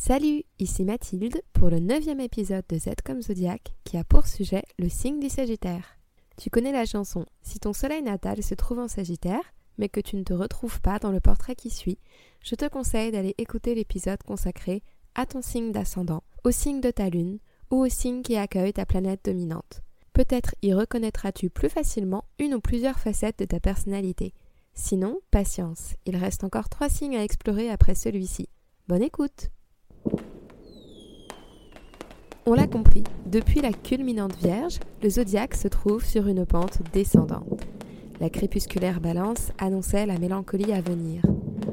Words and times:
Salut, 0.00 0.44
ici 0.60 0.84
Mathilde 0.84 1.42
pour 1.52 1.70
le 1.70 1.80
neuvième 1.80 2.20
épisode 2.20 2.62
de 2.68 2.78
Z 2.78 2.90
comme 3.04 3.20
Zodiac 3.20 3.74
qui 3.82 3.98
a 3.98 4.04
pour 4.04 4.28
sujet 4.28 4.62
le 4.78 4.88
signe 4.88 5.18
du 5.18 5.28
Sagittaire. 5.28 5.98
Tu 6.36 6.50
connais 6.50 6.70
la 6.70 6.86
chanson 6.86 7.26
Si 7.42 7.58
ton 7.58 7.72
soleil 7.72 8.02
natal 8.02 8.40
se 8.44 8.54
trouve 8.54 8.78
en 8.78 8.86
Sagittaire, 8.86 9.42
mais 9.76 9.88
que 9.88 9.98
tu 9.98 10.14
ne 10.14 10.22
te 10.22 10.32
retrouves 10.32 10.80
pas 10.80 11.00
dans 11.00 11.10
le 11.10 11.18
portrait 11.18 11.56
qui 11.56 11.68
suit, 11.68 11.98
je 12.44 12.54
te 12.54 12.68
conseille 12.68 13.10
d'aller 13.10 13.34
écouter 13.38 13.74
l'épisode 13.74 14.22
consacré 14.22 14.84
à 15.16 15.26
ton 15.26 15.42
signe 15.42 15.72
d'ascendant, 15.72 16.22
au 16.44 16.52
signe 16.52 16.80
de 16.80 16.92
ta 16.92 17.10
lune 17.10 17.40
ou 17.72 17.84
au 17.84 17.88
signe 17.88 18.22
qui 18.22 18.36
accueille 18.36 18.72
ta 18.72 18.86
planète 18.86 19.24
dominante. 19.24 19.82
Peut-être 20.12 20.54
y 20.62 20.72
reconnaîtras-tu 20.74 21.50
plus 21.50 21.70
facilement 21.70 22.24
une 22.38 22.54
ou 22.54 22.60
plusieurs 22.60 23.00
facettes 23.00 23.40
de 23.40 23.46
ta 23.46 23.58
personnalité. 23.58 24.32
Sinon, 24.74 25.18
patience, 25.32 25.94
il 26.06 26.16
reste 26.16 26.44
encore 26.44 26.68
trois 26.68 26.88
signes 26.88 27.16
à 27.16 27.24
explorer 27.24 27.68
après 27.68 27.96
celui-ci. 27.96 28.48
Bonne 28.86 29.02
écoute 29.02 29.50
On 32.50 32.54
l'a 32.54 32.66
compris, 32.66 33.04
depuis 33.26 33.60
la 33.60 33.74
culminante 33.74 34.34
Vierge, 34.38 34.80
le 35.02 35.10
zodiaque 35.10 35.54
se 35.54 35.68
trouve 35.68 36.02
sur 36.02 36.28
une 36.28 36.46
pente 36.46 36.78
descendante. 36.94 37.60
La 38.20 38.30
crépusculaire 38.30 39.02
balance 39.02 39.52
annonçait 39.58 40.06
la 40.06 40.18
mélancolie 40.18 40.72
à 40.72 40.80
venir. 40.80 41.20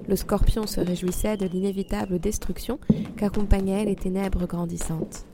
Le 0.06 0.18
scorpion 0.18 0.68
se 0.68 0.82
réjouissait 0.82 1.38
de 1.38 1.48
l'inévitable 1.48 2.20
destruction 2.20 2.78
qu'accompagnaient 3.16 3.86
les 3.86 3.96
ténèbres 3.96 4.48
grandissantes. 4.48 5.26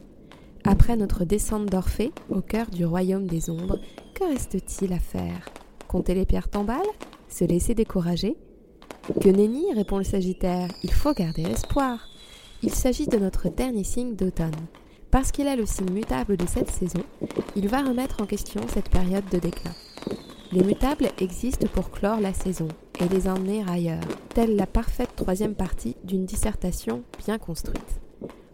Après 0.63 0.95
notre 0.95 1.25
descente 1.25 1.65
d'Orphée, 1.65 2.11
au 2.29 2.41
cœur 2.41 2.67
du 2.69 2.85
royaume 2.85 3.25
des 3.25 3.49
ombres, 3.49 3.79
que 4.13 4.25
reste-t-il 4.25 4.93
à 4.93 4.99
faire? 4.99 5.49
Compter 5.87 6.13
les 6.13 6.27
pierres 6.27 6.51
tombales? 6.51 6.81
Se 7.29 7.45
laisser 7.45 7.73
décourager? 7.73 8.37
Que 9.19 9.29
nenni 9.29 9.73
répond 9.73 9.97
le 9.97 10.03
Sagittaire, 10.03 10.69
il 10.83 10.91
faut 10.91 11.13
garder 11.13 11.41
espoir. 11.41 12.09
Il 12.61 12.75
s'agit 12.75 13.07
de 13.07 13.17
notre 13.17 13.49
dernier 13.49 13.83
signe 13.83 14.15
d'automne. 14.15 14.51
Parce 15.11 15.33
qu'il 15.33 15.47
est 15.47 15.57
le 15.57 15.65
signe 15.65 15.91
mutable 15.91 16.37
de 16.37 16.47
cette 16.47 16.71
saison, 16.71 17.03
il 17.57 17.67
va 17.67 17.81
remettre 17.81 18.21
en 18.21 18.25
question 18.25 18.61
cette 18.73 18.89
période 18.89 19.27
de 19.29 19.39
déclin. 19.39 19.73
Les 20.53 20.63
mutables 20.63 21.09
existent 21.19 21.67
pour 21.67 21.91
clore 21.91 22.21
la 22.21 22.33
saison 22.33 22.69
et 22.99 23.07
les 23.09 23.27
emmener 23.27 23.63
ailleurs, 23.69 24.03
telle 24.33 24.55
la 24.55 24.65
parfaite 24.65 25.15
troisième 25.15 25.55
partie 25.55 25.97
d'une 26.05 26.25
dissertation 26.25 27.03
bien 27.25 27.37
construite. 27.37 27.99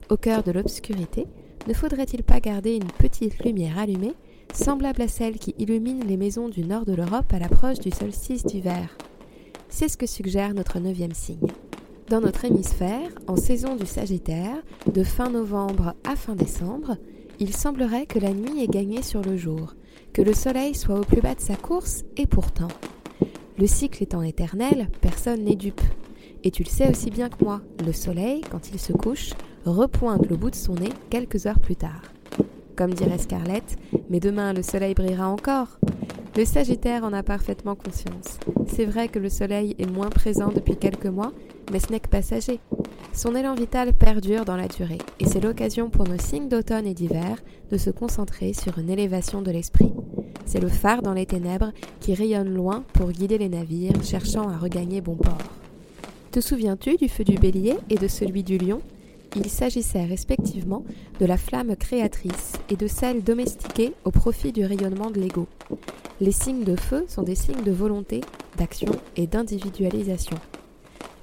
Au 0.10 0.18
cœur 0.18 0.42
de 0.42 0.52
l'obscurité, 0.52 1.28
ne 1.68 1.74
faudrait-il 1.74 2.24
pas 2.24 2.40
garder 2.40 2.76
une 2.76 2.92
petite 2.92 3.44
lumière 3.44 3.78
allumée, 3.78 4.14
semblable 4.54 5.04
à 5.04 5.08
celle 5.08 5.38
qui 5.38 5.54
illumine 5.60 6.06
les 6.08 6.18
maisons 6.18 6.50
du 6.50 6.64
nord 6.64 6.86
de 6.86 6.94
l'Europe 6.94 7.32
à 7.34 7.40
l'approche 7.40 7.80
du 7.80 7.92
solstice 7.92 8.46
d'hiver? 8.46 8.98
C'est 9.70 9.90
ce 9.90 9.98
que 9.98 10.08
suggère 10.08 10.54
notre 10.54 10.80
neuvième 10.80 11.14
signe. 11.14 11.48
Dans 12.10 12.22
notre 12.22 12.46
hémisphère, 12.46 13.10
en 13.28 13.36
saison 13.36 13.76
du 13.76 13.86
Sagittaire, 13.86 14.64
de 14.94 15.04
fin 15.04 15.30
novembre 15.30 15.94
à 16.06 16.16
fin 16.16 16.36
décembre, 16.36 16.96
il 17.38 17.54
semblerait 17.54 18.06
que 18.06 18.18
la 18.18 18.34
nuit 18.34 18.64
ait 18.64 18.68
gagné 18.68 19.02
sur 19.02 19.22
le 19.22 19.36
jour, 19.36 19.76
que 20.14 20.22
le 20.22 20.34
soleil 20.34 20.74
soit 20.74 20.98
au 20.98 21.04
plus 21.04 21.20
bas 21.20 21.36
de 21.36 21.42
sa 21.42 21.58
course, 21.58 22.06
et 22.16 22.26
pourtant. 22.26 22.70
Le 23.58 23.68
cycle 23.68 24.04
étant 24.04 24.22
éternel, 24.22 24.88
personne 25.02 25.44
n'est 25.44 25.58
dupe. 25.58 25.82
Et 26.46 26.52
tu 26.52 26.64
le 26.64 26.70
sais 26.70 26.90
aussi 26.90 27.10
bien 27.10 27.28
que 27.28 27.44
moi, 27.44 27.60
le 27.86 27.92
soleil, 27.92 28.40
quand 28.50 28.70
il 28.72 28.80
se 28.80 28.94
couche, 28.94 29.32
repointe 29.66 30.30
le 30.30 30.38
bout 30.38 30.52
de 30.52 30.56
son 30.56 30.76
nez 30.76 30.94
quelques 31.10 31.46
heures 31.46 31.60
plus 31.60 31.76
tard. 31.76 32.04
Comme 32.78 32.94
dirait 32.94 33.18
Scarlett, 33.18 33.76
mais 34.10 34.22
demain 34.22 34.54
le 34.54 34.64
soleil 34.64 34.94
brillera 34.94 35.28
encore. 35.28 35.78
Le 36.38 36.46
Sagittaire 36.46 37.04
en 37.04 37.12
a 37.12 37.24
parfaitement 37.24 37.76
conscience. 37.76 38.40
C'est 38.68 38.86
vrai 38.86 39.10
que 39.10 39.20
le 39.20 39.28
soleil 39.28 39.76
est 39.78 39.92
moins 39.92 40.10
présent 40.10 40.52
depuis 40.54 40.78
quelques 40.78 41.08
mois, 41.08 41.34
mais 41.72 41.80
ce 41.80 41.92
n'est 41.92 42.00
que 42.00 42.10
passager. 42.10 42.60
Son 43.14 43.36
élan 43.36 43.56
vital 43.56 43.94
perdure 43.94 44.46
dans 44.46 44.56
la 44.56 44.68
durée, 44.68 45.00
et 45.20 45.26
c'est 45.26 45.40
l'occasion 45.40 45.90
pour 45.90 46.08
nos 46.08 46.20
signes 46.20 46.50
d'automne 46.50 46.86
et 46.86 46.94
d'hiver 46.94 47.38
de 47.72 47.78
se 47.78 47.90
concentrer 47.90 48.54
sur 48.54 48.78
une 48.78 48.90
élévation 48.90 49.42
de 49.42 49.52
l'esprit. 49.52 49.92
C'est 50.46 50.62
le 50.62 50.70
phare 50.70 51.02
dans 51.02 51.14
les 51.14 51.26
ténèbres 51.26 51.72
qui 52.00 52.14
rayonne 52.14 52.54
loin 52.54 52.84
pour 52.94 53.12
guider 53.12 53.38
les 53.38 53.50
navires 53.50 54.04
cherchant 54.04 54.48
à 54.48 54.58
regagner 54.58 55.02
bon 55.02 55.16
port. 55.16 55.38
Te 56.32 56.40
souviens-tu 56.40 56.98
du 56.98 57.10
feu 57.10 57.24
du 57.24 57.38
bélier 57.38 57.76
et 57.90 57.96
de 57.96 58.08
celui 58.08 58.44
du 58.44 58.58
lion? 58.58 58.82
Il 59.36 59.50
s'agissait 59.50 60.06
respectivement 60.06 60.86
de 61.20 61.26
la 61.26 61.38
flamme 61.38 61.76
créatrice 61.76 62.54
et 62.70 62.76
de 62.76 62.88
celle 62.88 63.24
domestiquée 63.24 63.94
au 64.06 64.12
profit 64.12 64.52
du 64.52 64.64
rayonnement 64.64 65.12
de 65.12 65.20
l'ego. 65.20 65.48
Les 66.22 66.32
signes 66.32 66.64
de 66.64 66.76
feu 66.76 67.06
sont 67.08 67.24
des 67.24 67.36
signes 67.36 67.64
de 67.64 67.72
volonté, 67.72 68.22
d'action 68.58 68.92
et 69.16 69.28
d'individualisation. 69.28 70.38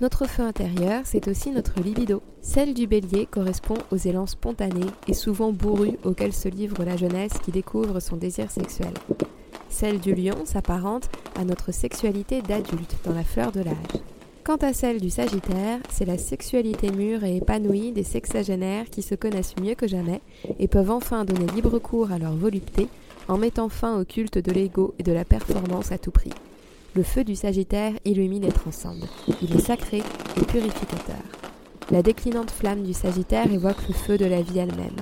Notre 0.04 0.28
feu 0.28 0.42
intérieur, 0.42 1.00
c'est 1.06 1.28
aussi 1.28 1.50
notre 1.50 1.81
libido. 1.81 2.20
Celle 2.42 2.75
du 2.75 2.87
bélier 2.87 3.25
correspond 3.25 3.78
aux 3.91 3.97
élans 3.97 4.26
spontanés 4.26 4.91
et 5.09 5.15
souvent 5.15 5.50
bourrus 5.50 5.94
auxquels 6.04 6.34
se 6.34 6.47
livre 6.47 6.84
la 6.84 6.98
jeunesse 6.98 7.32
qui 7.42 7.53
découvre 7.53 8.00
son 8.00 8.16
désir 8.16 8.50
sexuel. 8.50 8.92
Celle 9.70 10.00
du 10.00 10.15
lion 10.15 10.44
s'apparente 10.44 11.09
à 11.37 11.47
notre 11.47 11.72
sexualité 11.72 12.42
d'adulte 12.42 12.97
dans 13.06 13.15
la 13.15 13.25
fleur 13.25 13.50
de 13.50 13.60
l'âge. 13.60 14.03
Quant 14.44 14.59
à 14.59 14.75
celle 14.75 15.00
du 15.00 15.09
Sagittaire, 15.09 15.78
c'est 15.88 16.04
la 16.04 16.19
sexualité 16.19 16.92
mûre 16.92 17.25
et 17.25 17.38
épanouie 17.38 17.92
des 17.92 18.04
sexagénaires 18.04 18.91
qui 18.91 19.00
se 19.00 19.15
connaissent 19.15 19.56
mieux 19.59 19.75
que 19.75 19.88
jamais 19.88 20.21
et 20.59 20.69
peuvent 20.69 20.91
enfin 20.91 21.25
donner 21.25 21.47
libre 21.54 21.78
cours 21.78 22.12
à 22.12 22.19
leur 22.19 22.34
volupté 22.34 22.88
en 23.26 23.38
mettant 23.38 23.71
fin 23.71 23.98
au 23.98 24.04
culte 24.04 24.36
de 24.36 24.53
l'ego 24.53 24.94
et 24.98 25.03
de 25.03 25.12
la 25.12 25.25
performance 25.25 25.92
à 25.92 25.97
tout 25.97 26.10
prix. 26.10 26.34
Le 26.97 27.03
feu 27.03 27.25
du 27.25 27.34
Sagittaire 27.34 27.93
illumine 28.05 28.44
et 28.44 28.53
transcende. 28.53 29.05
Il 29.43 29.56
est 29.56 29.60
sacré 29.60 29.99
et 30.37 30.44
purificateur. 30.44 31.22
La 31.91 32.03
déclinante 32.03 32.53
flamme 32.53 32.84
du 32.84 32.93
Sagittaire 32.93 33.53
évoque 33.53 33.88
le 33.88 33.94
feu 33.94 34.16
de 34.16 34.27
la 34.27 34.43
vie 34.43 34.60
elle-même. 34.60 34.94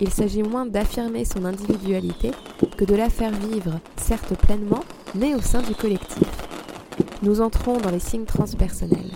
Il 0.00 0.10
s'agit 0.10 0.42
moins 0.42 0.66
d'affirmer 0.66 1.24
son 1.24 1.46
individualité 1.46 2.32
que 2.76 2.84
de 2.84 2.94
la 2.94 3.08
faire 3.08 3.32
vivre, 3.32 3.80
certes 3.96 4.34
pleinement, 4.36 4.84
mais 5.14 5.34
au 5.34 5.40
sein 5.40 5.62
du 5.62 5.74
collectif. 5.74 6.28
Nous 7.22 7.40
entrons 7.40 7.78
dans 7.78 7.90
les 7.90 8.00
signes 8.00 8.26
transpersonnels. 8.26 9.12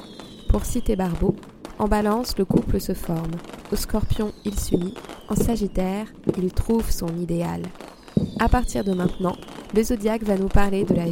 Pour 0.48 0.64
citer 0.64 0.96
Barbeau, 0.96 1.36
en 1.78 1.88
balance, 1.88 2.38
le 2.38 2.46
couple 2.46 2.80
se 2.80 2.94
forme. 2.94 3.32
Au 3.70 3.76
scorpion, 3.76 4.32
il 4.46 4.58
s'unit. 4.58 4.94
En 5.28 5.36
sagittaire, 5.36 6.06
il 6.38 6.54
trouve 6.54 6.90
son 6.90 7.08
idéal. 7.18 7.60
À 8.38 8.48
partir 8.48 8.82
de 8.82 8.94
maintenant, 8.94 9.36
le 9.74 9.82
zodiaque 9.82 10.22
va 10.22 10.38
nous 10.38 10.48
parler 10.48 10.84
de 10.84 10.94
la 10.94 11.06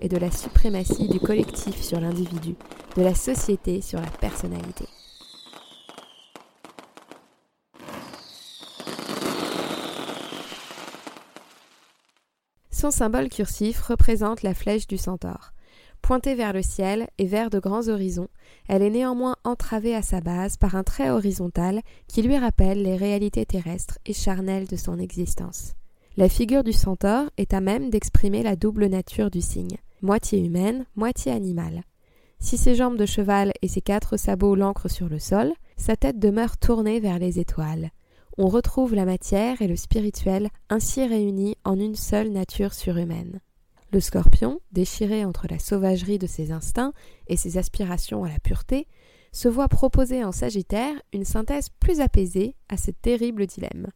et 0.00 0.08
de 0.08 0.16
la 0.18 0.30
suprématie 0.30 1.08
du 1.08 1.18
collectif 1.18 1.80
sur 1.80 1.98
l'individu, 1.98 2.54
de 2.96 3.02
la 3.02 3.14
société 3.14 3.80
sur 3.80 4.00
la 4.00 4.10
personnalité. 4.10 4.86
Son 12.70 12.90
symbole 12.90 13.30
cursif 13.30 13.80
représente 13.80 14.42
la 14.42 14.52
flèche 14.52 14.86
du 14.86 14.98
centaure. 14.98 15.52
Pointée 16.02 16.34
vers 16.34 16.52
le 16.52 16.60
ciel 16.60 17.08
et 17.16 17.24
vers 17.24 17.48
de 17.48 17.58
grands 17.58 17.88
horizons, 17.88 18.28
elle 18.68 18.82
est 18.82 18.90
néanmoins 18.90 19.36
entravée 19.44 19.94
à 19.94 20.02
sa 20.02 20.20
base 20.20 20.58
par 20.58 20.74
un 20.74 20.82
trait 20.82 21.08
horizontal 21.08 21.80
qui 22.08 22.20
lui 22.20 22.36
rappelle 22.36 22.82
les 22.82 22.96
réalités 22.96 23.46
terrestres 23.46 23.98
et 24.04 24.12
charnelles 24.12 24.66
de 24.66 24.76
son 24.76 24.98
existence. 24.98 25.72
La 26.16 26.28
figure 26.28 26.62
du 26.62 26.72
centaure 26.72 27.28
est 27.38 27.54
à 27.54 27.60
même 27.60 27.90
d'exprimer 27.90 28.44
la 28.44 28.54
double 28.54 28.86
nature 28.86 29.32
du 29.32 29.40
signe, 29.40 29.78
moitié 30.00 30.38
humaine, 30.38 30.86
moitié 30.94 31.32
animale. 31.32 31.82
Si 32.38 32.56
ses 32.56 32.76
jambes 32.76 32.96
de 32.96 33.04
cheval 33.04 33.52
et 33.62 33.68
ses 33.68 33.80
quatre 33.80 34.16
sabots 34.16 34.54
l'ancrent 34.54 34.88
sur 34.88 35.08
le 35.08 35.18
sol, 35.18 35.52
sa 35.76 35.96
tête 35.96 36.20
demeure 36.20 36.56
tournée 36.56 37.00
vers 37.00 37.18
les 37.18 37.40
étoiles. 37.40 37.90
On 38.38 38.46
retrouve 38.46 38.94
la 38.94 39.06
matière 39.06 39.60
et 39.60 39.66
le 39.66 39.74
spirituel 39.74 40.50
ainsi 40.68 41.04
réunis 41.04 41.56
en 41.64 41.80
une 41.80 41.96
seule 41.96 42.30
nature 42.30 42.74
surhumaine. 42.74 43.40
Le 43.92 43.98
scorpion, 43.98 44.60
déchiré 44.70 45.24
entre 45.24 45.48
la 45.50 45.58
sauvagerie 45.58 46.20
de 46.20 46.28
ses 46.28 46.52
instincts 46.52 46.92
et 47.26 47.36
ses 47.36 47.58
aspirations 47.58 48.22
à 48.22 48.28
la 48.28 48.38
pureté, 48.38 48.86
se 49.32 49.48
voit 49.48 49.68
proposer 49.68 50.22
en 50.22 50.30
Sagittaire 50.30 50.94
une 51.12 51.24
synthèse 51.24 51.70
plus 51.80 52.00
apaisée 52.00 52.54
à 52.68 52.76
ce 52.76 52.92
terrible 52.92 53.46
dilemme. 53.46 53.88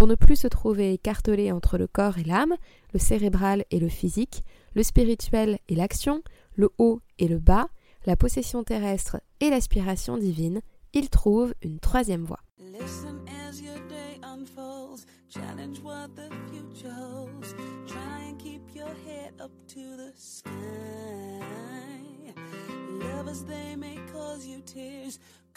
Pour 0.00 0.06
ne 0.06 0.14
plus 0.14 0.36
se 0.36 0.48
trouver 0.48 0.94
écartelé 0.94 1.52
entre 1.52 1.76
le 1.76 1.86
corps 1.86 2.16
et 2.16 2.24
l'âme, 2.24 2.54
le 2.94 2.98
cérébral 2.98 3.66
et 3.70 3.78
le 3.78 3.90
physique, 3.90 4.44
le 4.74 4.82
spirituel 4.82 5.58
et 5.68 5.74
l'action, 5.74 6.22
le 6.54 6.70
haut 6.78 7.02
et 7.18 7.28
le 7.28 7.38
bas, 7.38 7.68
la 8.06 8.16
possession 8.16 8.64
terrestre 8.64 9.20
et 9.40 9.50
l'aspiration 9.50 10.16
divine, 10.16 10.62
il 10.94 11.10
trouve 11.10 11.52
une 11.60 11.80
troisième 11.80 12.24
voie. 12.24 12.40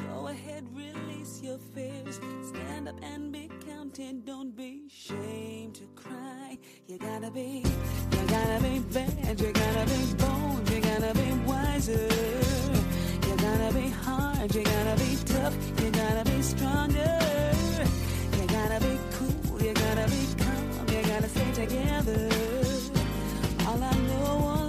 Go 0.09 0.27
ahead, 0.27 0.65
release 0.75 1.41
your 1.41 1.57
fears. 1.73 2.19
Stand 2.44 2.88
up 2.89 2.95
and 3.01 3.31
be 3.31 3.50
counted. 3.67 4.25
Don't 4.25 4.55
be 4.55 4.83
ashamed 4.88 5.75
to 5.75 5.85
cry. 5.95 6.57
You 6.88 6.97
gotta 6.97 7.31
be, 7.31 7.63
you 8.11 8.27
gotta 8.27 8.59
be 8.63 8.79
bad. 8.79 9.39
You 9.41 9.51
gotta 9.51 9.85
be 9.85 10.13
bold. 10.23 10.69
You 10.69 10.79
gotta 10.81 11.13
be 11.13 11.31
wiser. 11.45 12.09
You 13.27 13.35
gotta 13.38 13.73
be 13.73 13.89
hard. 13.89 14.53
You 14.55 14.63
gotta 14.63 14.95
be 15.03 15.17
tough. 15.25 15.55
You 15.81 15.91
gotta 15.91 16.23
be 16.29 16.41
stronger. 16.41 17.19
You 18.38 18.47
gotta 18.47 18.79
be 18.85 18.99
cool. 19.15 19.61
You 19.61 19.73
gotta 19.73 20.06
be 20.09 20.44
calm. 20.44 20.88
You 20.89 21.01
gotta 21.07 21.29
stay 21.29 21.51
together. 21.51 22.29
All 23.67 23.83
I 23.83 23.91
know. 24.07 24.62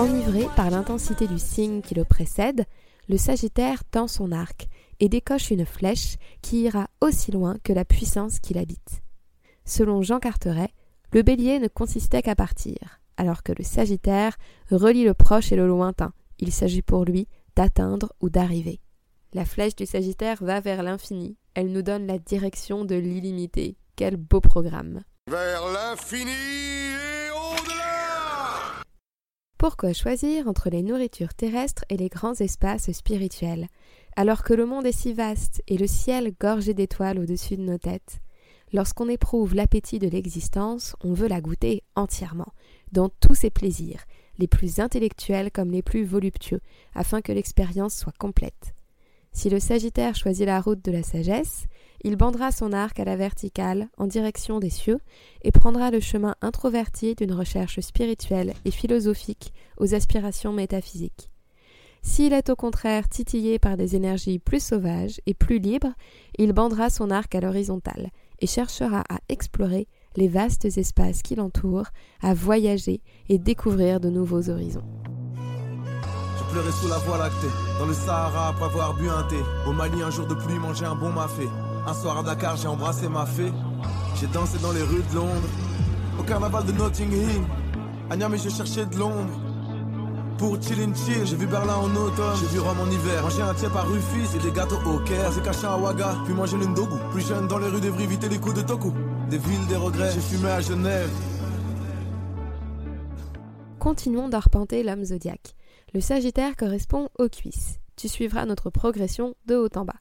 Enivré 0.00 0.46
par 0.56 0.70
l'intensité 0.70 1.26
du 1.26 1.38
signe 1.38 1.82
qui 1.82 1.94
le 1.94 2.06
précède, 2.06 2.64
le 3.10 3.18
Sagittaire 3.18 3.84
tend 3.84 4.08
son 4.08 4.32
arc 4.32 4.66
et 4.98 5.10
décoche 5.10 5.50
une 5.50 5.66
flèche 5.66 6.16
qui 6.40 6.62
ira 6.62 6.88
aussi 7.02 7.32
loin 7.32 7.58
que 7.64 7.74
la 7.74 7.84
puissance 7.84 8.38
qui 8.38 8.54
l'habite. 8.54 9.02
Selon 9.66 10.00
Jean 10.00 10.18
Carteret, 10.18 10.72
le 11.12 11.20
bélier 11.20 11.58
ne 11.58 11.68
consistait 11.68 12.22
qu'à 12.22 12.34
partir, 12.34 13.02
alors 13.18 13.42
que 13.42 13.52
le 13.52 13.62
Sagittaire 13.62 14.38
relie 14.70 15.04
le 15.04 15.12
proche 15.12 15.52
et 15.52 15.56
le 15.56 15.66
lointain. 15.66 16.14
Il 16.38 16.50
s'agit 16.50 16.80
pour 16.80 17.04
lui 17.04 17.28
d'atteindre 17.54 18.14
ou 18.22 18.30
d'arriver. 18.30 18.80
La 19.34 19.44
flèche 19.44 19.76
du 19.76 19.84
Sagittaire 19.84 20.42
va 20.42 20.60
vers 20.60 20.82
l'infini. 20.82 21.36
Elle 21.52 21.72
nous 21.72 21.82
donne 21.82 22.06
la 22.06 22.18
direction 22.18 22.86
de 22.86 22.94
l'illimité. 22.94 23.76
Quel 23.96 24.16
beau 24.16 24.40
programme. 24.40 25.02
Pourquoi 29.60 29.92
choisir 29.92 30.48
entre 30.48 30.70
les 30.70 30.82
nourritures 30.82 31.34
terrestres 31.34 31.84
et 31.90 31.98
les 31.98 32.08
grands 32.08 32.32
espaces 32.32 32.90
spirituels, 32.92 33.68
alors 34.16 34.42
que 34.42 34.54
le 34.54 34.64
monde 34.64 34.86
est 34.86 34.98
si 34.98 35.12
vaste 35.12 35.62
et 35.68 35.76
le 35.76 35.86
ciel 35.86 36.32
gorgé 36.40 36.72
d'étoiles 36.72 37.18
au-dessus 37.18 37.58
de 37.58 37.62
nos 37.62 37.76
têtes? 37.76 38.20
Lorsqu'on 38.72 39.10
éprouve 39.10 39.54
l'appétit 39.54 39.98
de 39.98 40.08
l'existence, 40.08 40.96
on 41.04 41.12
veut 41.12 41.28
la 41.28 41.42
goûter 41.42 41.82
entièrement, 41.94 42.54
dans 42.92 43.10
tous 43.10 43.34
ses 43.34 43.50
plaisirs, 43.50 44.06
les 44.38 44.48
plus 44.48 44.80
intellectuels 44.80 45.50
comme 45.50 45.72
les 45.72 45.82
plus 45.82 46.04
voluptueux, 46.04 46.62
afin 46.94 47.20
que 47.20 47.32
l'expérience 47.32 47.94
soit 47.94 48.16
complète. 48.16 48.74
Si 49.32 49.50
le 49.50 49.60
Sagittaire 49.60 50.16
choisit 50.16 50.46
la 50.46 50.62
route 50.62 50.82
de 50.82 50.90
la 50.90 51.02
sagesse, 51.02 51.66
il 52.02 52.16
bandera 52.16 52.52
son 52.52 52.72
arc 52.72 52.98
à 53.00 53.04
la 53.04 53.16
verticale 53.16 53.88
en 53.98 54.06
direction 54.06 54.58
des 54.58 54.70
cieux 54.70 55.00
et 55.42 55.52
prendra 55.52 55.90
le 55.90 56.00
chemin 56.00 56.34
introverti 56.40 57.14
d'une 57.14 57.32
recherche 57.32 57.80
spirituelle 57.80 58.54
et 58.64 58.70
philosophique 58.70 59.52
aux 59.78 59.94
aspirations 59.94 60.52
métaphysiques. 60.52 61.30
S'il 62.02 62.32
est 62.32 62.48
au 62.48 62.56
contraire 62.56 63.08
titillé 63.08 63.58
par 63.58 63.76
des 63.76 63.94
énergies 63.94 64.38
plus 64.38 64.62
sauvages 64.62 65.20
et 65.26 65.34
plus 65.34 65.58
libres, 65.58 65.92
il 66.38 66.52
bandera 66.52 66.88
son 66.88 67.10
arc 67.10 67.34
à 67.34 67.40
l'horizontale 67.40 68.10
et 68.40 68.46
cherchera 68.46 69.04
à 69.10 69.18
explorer 69.28 69.86
les 70.16 70.28
vastes 70.28 70.64
espaces 70.64 71.22
qui 71.22 71.34
l'entourent, 71.34 71.90
à 72.22 72.34
voyager 72.34 73.02
et 73.28 73.38
découvrir 73.38 74.00
de 74.00 74.08
nouveaux 74.08 74.48
horizons. 74.48 74.82
Je 76.38 76.52
pleurais 76.52 76.72
sous 76.72 76.88
la 76.88 76.98
voie 76.98 77.18
lactée, 77.18 77.46
dans 77.78 77.86
le 77.86 77.94
Sahara 77.94 78.48
après 78.48 78.64
avoir 78.64 78.94
bu 78.94 79.08
un 79.08 79.22
thé. 79.24 79.36
Au 79.68 79.72
Mali, 79.72 80.02
un 80.02 80.10
jour 80.10 80.26
de 80.26 80.34
pluie, 80.34 80.58
manger 80.58 80.86
un 80.86 80.96
bon 80.96 81.10
mafé. 81.10 81.46
Un 81.86 81.94
soir 81.94 82.18
à 82.18 82.22
Dakar, 82.22 82.56
j'ai 82.56 82.68
embrassé 82.68 83.08
ma 83.08 83.26
fée. 83.26 83.52
J'ai 84.20 84.26
dansé 84.28 84.58
dans 84.58 84.72
les 84.72 84.82
rues 84.82 85.02
de 85.10 85.14
Londres. 85.16 85.48
Au 86.18 86.22
carnaval 86.22 86.64
de 86.66 86.72
Notting 86.72 87.10
Hill, 87.12 87.42
à 88.10 88.16
Niamey, 88.16 88.38
je 88.38 88.50
cherchais 88.50 88.84
de 88.84 88.96
Londres. 88.96 89.32
Pour 90.36 90.60
chill 90.62 90.76
chill, 90.94 91.26
j'ai 91.26 91.36
vu 91.36 91.46
Berlin 91.46 91.74
en 91.74 91.94
automne, 91.96 92.36
j'ai 92.40 92.46
vu 92.46 92.60
Rome 92.60 92.80
en 92.80 92.90
hiver. 92.90 93.22
Manger 93.22 93.42
un 93.42 93.54
tiers 93.54 93.70
par 93.72 93.86
Rufus 93.88 94.36
et 94.36 94.38
des 94.38 94.52
gâteaux 94.52 94.78
au 94.86 94.98
Caire. 95.00 95.32
J'ai 95.32 95.42
caché 95.42 95.66
à 95.66 95.76
Ouaga, 95.76 96.16
puis 96.24 96.34
manger 96.34 96.56
l'Undogu. 96.56 96.96
Plus 97.12 97.26
jeune 97.26 97.46
dans 97.46 97.58
les 97.58 97.68
rues 97.68 97.80
d'Evry, 97.80 98.04
éviter 98.04 98.28
les 98.28 98.38
coups 98.38 98.54
de 98.54 98.62
Toku. 98.62 98.92
Des 99.28 99.38
villes, 99.38 99.66
des 99.68 99.76
regrets, 99.76 100.12
j'ai 100.12 100.20
fumé 100.20 100.50
à 100.50 100.60
Genève. 100.60 101.10
Continuons 103.78 104.28
d'arpenter 104.28 104.82
l'homme 104.82 105.04
zodiaque. 105.04 105.54
Le 105.94 106.00
Sagittaire 106.00 106.56
correspond 106.56 107.08
aux 107.18 107.28
cuisses. 107.28 107.78
Tu 107.96 108.08
suivras 108.08 108.44
notre 108.46 108.70
progression 108.70 109.34
de 109.46 109.56
haut 109.56 109.68
en 109.76 109.84
bas. 109.84 109.94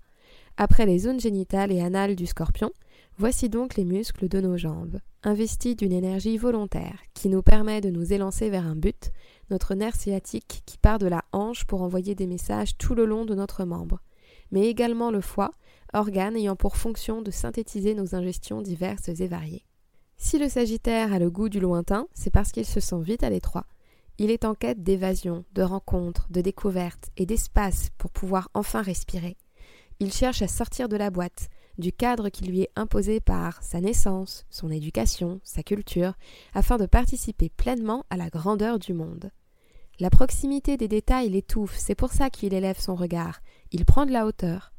Après 0.62 0.86
les 0.86 1.00
zones 1.00 1.22
génitales 1.22 1.72
et 1.72 1.80
anales 1.80 2.18
du 2.18 2.26
scorpion, 2.26 2.74
voici 3.18 3.48
donc 3.48 3.78
les 3.78 3.86
muscles 3.86 4.28
de 4.28 4.42
nos 4.42 4.58
jambes, 4.58 5.00
investis 5.24 5.78
d'une 5.78 5.94
énergie 5.94 6.38
volontaire 6.38 7.00
qui 7.14 7.30
nous 7.30 7.42
permet 7.42 7.80
de 7.80 7.90
nous 7.90 8.12
élancer 8.12 8.50
vers 8.50 8.66
un 8.66 8.76
but, 8.76 9.10
notre 9.52 9.74
nerf 9.74 9.96
sciatique 9.96 10.64
qui 10.66 10.78
part 10.78 11.00
de 11.00 11.08
la 11.08 11.24
hanche 11.32 11.64
pour 11.64 11.82
envoyer 11.82 12.14
des 12.14 12.28
messages 12.28 12.78
tout 12.78 12.94
le 12.94 13.06
long 13.06 13.24
de 13.24 13.36
notre 13.36 13.64
membre, 13.64 14.02
mais 14.52 14.68
également 14.68 15.12
le 15.12 15.22
foie, 15.22 15.52
organe 15.94 16.36
ayant 16.36 16.58
pour 16.58 16.76
fonction 16.76 17.22
de 17.22 17.32
synthétiser 17.32 17.96
nos 17.96 18.14
ingestions 18.14 18.62
diverses 18.62 19.08
et 19.08 19.28
variées. 19.28 19.64
Si 20.18 20.38
le 20.40 20.50
Sagittaire 20.50 21.14
a 21.14 21.20
le 21.20 21.32
goût 21.32 21.48
du 21.48 21.62
lointain, 21.62 22.06
c'est 22.14 22.34
parce 22.34 22.52
qu'il 22.52 22.66
se 22.66 22.82
sent 22.82 23.00
vite 23.02 23.24
à 23.24 23.30
l'étroit. 23.30 23.66
Il 24.18 24.30
est 24.30 24.44
en 24.44 24.56
quête 24.56 24.84
d'évasion, 24.84 25.46
de 25.54 25.62
rencontres, 25.62 26.28
de 26.30 26.42
découvertes 26.42 27.12
et 27.16 27.26
d'espace 27.26 27.92
pour 27.98 28.12
pouvoir 28.12 28.50
enfin 28.54 28.82
respirer. 28.82 29.38
Il 30.02 30.14
cherche 30.14 30.42
à 30.42 30.48
sortir 30.48 30.88
de 30.88 30.96
la 30.96 31.10
boîte, 31.10 31.50
du 31.78 31.92
cadre 31.92 32.30
qui 32.30 32.46
lui 32.46 32.62
est 32.62 32.72
imposé 32.78 33.20
par 33.20 33.62
sa 33.62 33.82
naissance, 33.82 34.46
son 34.50 34.72
éducation, 34.72 35.42
sa 35.44 35.62
culture, 35.62 36.14
afin 36.54 36.78
de 36.78 36.86
participer 36.86 37.50
pleinement 37.50 38.06
à 38.10 38.16
la 38.16 38.30
grandeur 38.30 38.80
du 38.80 38.94
monde. 38.94 39.32
La 40.00 40.10
proximité 40.10 40.78
des 40.78 40.88
détails 40.88 41.30
l'étouffe, 41.30 41.76
c'est 41.78 41.96
pour 41.96 42.14
ça 42.14 42.30
qu'il 42.30 42.54
élève 42.54 42.80
son 42.80 42.96
regard, 42.96 43.42
il 43.72 43.84
prend 43.84 44.06
de 44.06 44.14
la 44.14 44.26
hauteur. 44.26 44.72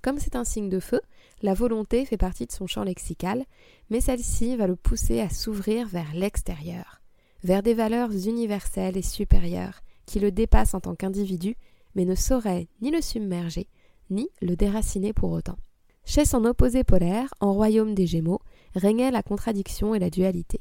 Comme 0.00 0.18
c'est 0.18 0.36
un 0.36 0.44
signe 0.44 0.70
de 0.70 0.80
feu, 0.80 1.02
la 1.42 1.52
volonté 1.52 2.06
fait 2.06 2.16
partie 2.16 2.46
de 2.46 2.52
son 2.52 2.66
champ 2.66 2.82
lexical, 2.82 3.44
mais 3.90 4.00
celle-ci 4.00 4.56
va 4.56 4.66
le 4.66 4.76
pousser 4.76 5.20
à 5.20 5.28
s'ouvrir 5.28 5.86
vers 5.86 6.14
l'extérieur, 6.14 7.02
vers 7.44 7.62
des 7.62 7.74
valeurs 7.74 8.10
universelles 8.10 8.96
et 8.96 9.02
supérieures, 9.02 9.82
qui 10.06 10.18
le 10.18 10.32
dépassent 10.32 10.74
en 10.74 10.80
tant 10.80 10.94
qu'individu, 10.94 11.56
mais 11.94 12.06
ne 12.06 12.14
sauraient 12.14 12.68
ni 12.80 12.90
le 12.90 13.02
submerger, 13.02 13.68
ni 14.12 14.28
le 14.40 14.54
déraciner 14.56 15.12
pour 15.12 15.32
autant. 15.32 15.56
Chez 16.04 16.24
son 16.24 16.44
opposé 16.44 16.84
polaire, 16.84 17.32
en 17.40 17.52
royaume 17.52 17.94
des 17.94 18.06
Gémeaux, 18.06 18.40
régnait 18.74 19.10
la 19.10 19.22
contradiction 19.22 19.94
et 19.94 19.98
la 19.98 20.10
dualité. 20.10 20.60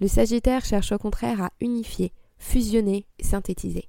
Le 0.00 0.08
Sagittaire 0.08 0.64
cherche 0.64 0.92
au 0.92 0.98
contraire 0.98 1.42
à 1.42 1.50
unifier, 1.60 2.12
fusionner 2.38 3.06
synthétiser. 3.20 3.88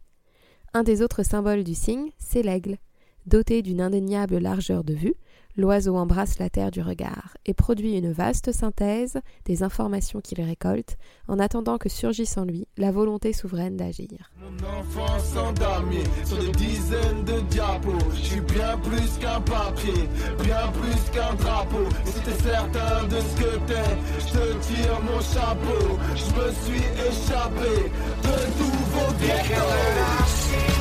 Un 0.73 0.83
des 0.83 1.01
autres 1.01 1.23
symboles 1.23 1.63
du 1.63 1.73
signe, 1.73 2.11
c'est 2.17 2.43
l'aigle. 2.43 2.77
Doté 3.25 3.61
d'une 3.61 3.81
indéniable 3.81 4.37
largeur 4.37 4.83
de 4.83 4.93
vue, 4.93 5.15
l'oiseau 5.57 5.95
embrasse 5.95 6.39
la 6.39 6.49
terre 6.49 6.71
du 6.71 6.81
regard 6.81 7.37
et 7.45 7.53
produit 7.53 7.97
une 7.97 8.11
vaste 8.11 8.51
synthèse 8.51 9.19
des 9.45 9.63
informations 9.63 10.21
qu'il 10.21 10.41
récolte 10.41 10.97
en 11.27 11.39
attendant 11.39 11.77
que 11.77 11.89
surgisse 11.89 12.37
en 12.37 12.45
lui 12.45 12.67
la 12.77 12.91
volonté 12.91 13.33
souveraine 13.33 13.77
d'agir. 13.77 14.31
Mon 14.39 14.67
enfance 14.67 15.35
endormi 15.35 16.03
sur 16.23 16.37
des 16.37 16.51
dizaines 16.51 17.23
de 17.23 17.39
diapos. 17.49 17.91
Je 18.13 18.21
suis 18.21 18.41
bien 18.41 18.77
plus 18.79 19.17
qu'un 19.19 19.41
papier, 19.41 20.09
bien 20.43 20.71
plus 20.73 21.11
qu'un 21.11 21.33
drapeau. 21.35 21.85
Et 22.05 22.11
si 22.11 22.19
t'es 22.21 22.43
certain 22.43 23.03
de 23.07 23.19
ce 23.19 23.41
que 23.41 23.57
t'es, 23.67 23.95
je 24.19 24.33
te 24.33 24.73
tire 24.73 25.01
mon 25.01 25.21
chapeau. 25.21 25.99
Je 26.15 26.25
me 26.35 26.51
suis 26.63 26.85
échappé 27.07 27.89
de 28.23 28.35
tous 28.57 28.85
vos 28.91 29.13
ghettos. 29.19 30.74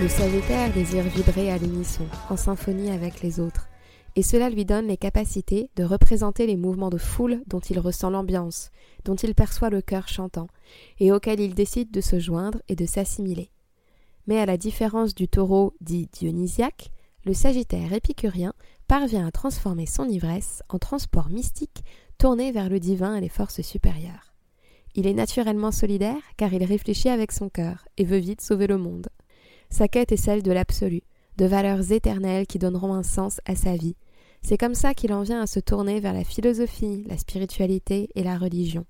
Le 0.00 0.08
Sagittaire 0.08 0.72
désire 0.72 1.04
vibrer 1.04 1.52
à 1.52 1.56
l'unisson, 1.56 2.04
en 2.28 2.36
symphonie 2.36 2.90
avec 2.90 3.22
les 3.22 3.38
autres, 3.38 3.68
et 4.16 4.22
cela 4.22 4.50
lui 4.50 4.64
donne 4.64 4.88
les 4.88 4.96
capacités 4.96 5.70
de 5.76 5.84
représenter 5.84 6.46
les 6.46 6.56
mouvements 6.56 6.90
de 6.90 6.98
foule 6.98 7.42
dont 7.46 7.60
il 7.60 7.78
ressent 7.78 8.10
l'ambiance, 8.10 8.70
dont 9.04 9.14
il 9.14 9.34
perçoit 9.36 9.70
le 9.70 9.82
cœur 9.82 10.08
chantant, 10.08 10.48
et 10.98 11.12
auxquels 11.12 11.38
il 11.38 11.54
décide 11.54 11.92
de 11.92 12.00
se 12.00 12.18
joindre 12.18 12.60
et 12.68 12.74
de 12.74 12.86
s'assimiler. 12.86 13.50
Mais 14.26 14.40
à 14.40 14.46
la 14.46 14.56
différence 14.56 15.14
du 15.14 15.28
taureau 15.28 15.74
dit 15.80 16.08
dionysiaque, 16.12 16.90
le 17.24 17.32
Sagittaire 17.32 17.92
épicurien 17.92 18.52
parvient 18.88 19.26
à 19.26 19.30
transformer 19.30 19.86
son 19.86 20.08
ivresse 20.08 20.62
en 20.68 20.78
transport 20.78 21.30
mystique 21.30 21.84
tourné 22.18 22.50
vers 22.50 22.68
le 22.68 22.80
divin 22.80 23.14
et 23.14 23.20
les 23.20 23.28
forces 23.28 23.62
supérieures. 23.62 24.34
Il 24.96 25.06
est 25.06 25.14
naturellement 25.14 25.72
solidaire 25.72 26.20
car 26.36 26.52
il 26.52 26.64
réfléchit 26.64 27.08
avec 27.08 27.32
son 27.32 27.48
cœur 27.48 27.86
et 27.96 28.04
veut 28.04 28.18
vite 28.18 28.40
sauver 28.40 28.66
le 28.66 28.78
monde. 28.78 29.08
Sa 29.70 29.88
quête 29.88 30.12
est 30.12 30.16
celle 30.16 30.42
de 30.42 30.52
l'absolu, 30.52 31.02
de 31.36 31.46
valeurs 31.46 31.92
éternelles 31.92 32.46
qui 32.46 32.58
donneront 32.58 32.94
un 32.94 33.02
sens 33.02 33.40
à 33.44 33.56
sa 33.56 33.76
vie. 33.76 33.96
C'est 34.42 34.58
comme 34.58 34.74
ça 34.74 34.94
qu'il 34.94 35.12
en 35.12 35.22
vient 35.22 35.40
à 35.40 35.46
se 35.46 35.60
tourner 35.60 36.00
vers 36.00 36.12
la 36.12 36.24
philosophie, 36.24 37.04
la 37.08 37.16
spiritualité 37.16 38.10
et 38.14 38.22
la 38.22 38.36
religion. 38.36 38.84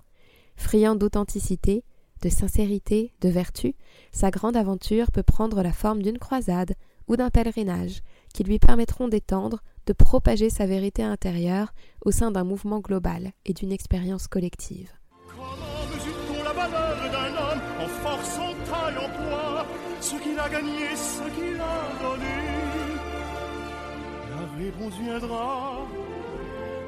Friand 0.57 0.95
d'authenticité, 0.95 1.83
de 2.21 2.29
sincérité, 2.29 3.13
de 3.21 3.29
vertu, 3.29 3.75
sa 4.11 4.31
grande 4.31 4.57
aventure 4.57 5.11
peut 5.11 5.23
prendre 5.23 5.61
la 5.61 5.71
forme 5.71 6.01
d'une 6.01 6.17
croisade 6.17 6.73
ou 7.07 7.15
d'un 7.15 7.29
pèlerinage 7.29 8.01
qui 8.33 8.43
lui 8.43 8.59
permettront 8.59 9.07
d'étendre, 9.07 9.61
de 9.85 9.93
propager 9.93 10.49
sa 10.49 10.65
vérité 10.65 11.03
intérieure 11.03 11.73
au 12.03 12.11
sein 12.11 12.31
d'un 12.31 12.43
mouvement 12.43 12.79
global 12.79 13.31
et 13.45 13.53
d'une 13.53 13.71
expérience 13.71 14.27
collective. 14.27 14.91
Ce 20.05 20.15
qu'il 20.17 20.39
a 20.39 20.47
gagné, 20.47 20.95
ce 20.95 21.23
qu'il 21.35 21.59
a 21.59 21.77
donné. 22.03 22.37
La 24.33 24.43
réponse 24.63 24.93
viendra, 25.05 25.87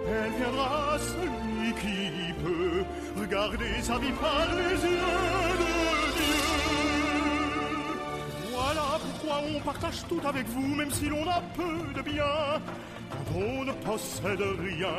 elle 0.08 0.34
viendra 0.40 0.98
celui 1.12 1.70
qui 1.82 2.34
peut 2.44 2.84
regarder 3.20 3.74
sa 3.82 3.98
vie 3.98 4.16
par 4.22 4.46
les 4.58 4.76
yeux 4.88 5.54
de 5.62 5.70
Dieu. 6.18 6.38
Voilà 8.54 8.88
foi, 9.20 9.36
on 9.56 9.60
partage 9.62 10.00
tout 10.08 10.22
avec 10.24 10.46
vous, 10.50 10.76
même 10.76 10.92
si 10.92 11.06
l'on 11.10 11.28
a 11.28 11.42
peu 11.56 11.76
de 11.98 12.02
bien. 12.02 12.36
Quand 13.10 13.40
on 13.40 13.64
ne 13.64 13.72
possède 13.72 14.46
rien, 14.70 14.98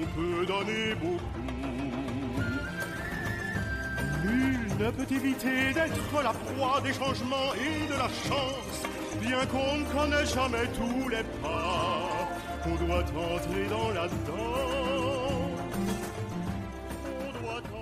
on 0.00 0.04
peut 0.16 0.46
donner 0.46 0.94
beaucoup. 1.02 2.07
Nul 4.24 4.58
ne 4.78 4.90
peut 4.90 5.14
éviter 5.14 5.72
d'être 5.72 6.22
la 6.22 6.32
proie 6.32 6.80
des 6.80 6.92
changements 6.92 7.54
et 7.54 7.86
de 7.86 7.98
la 7.98 8.08
chance, 8.08 8.82
bien 9.20 9.46
qu'on 9.46 10.06
ne 10.06 10.24
jamais 10.24 10.66
tous 10.74 11.08
les 11.08 11.22
pas. 11.42 12.28
On 12.66 12.86
doit 12.86 12.98
entrer 12.98 13.66
dans 13.68 13.90
la 13.90 14.08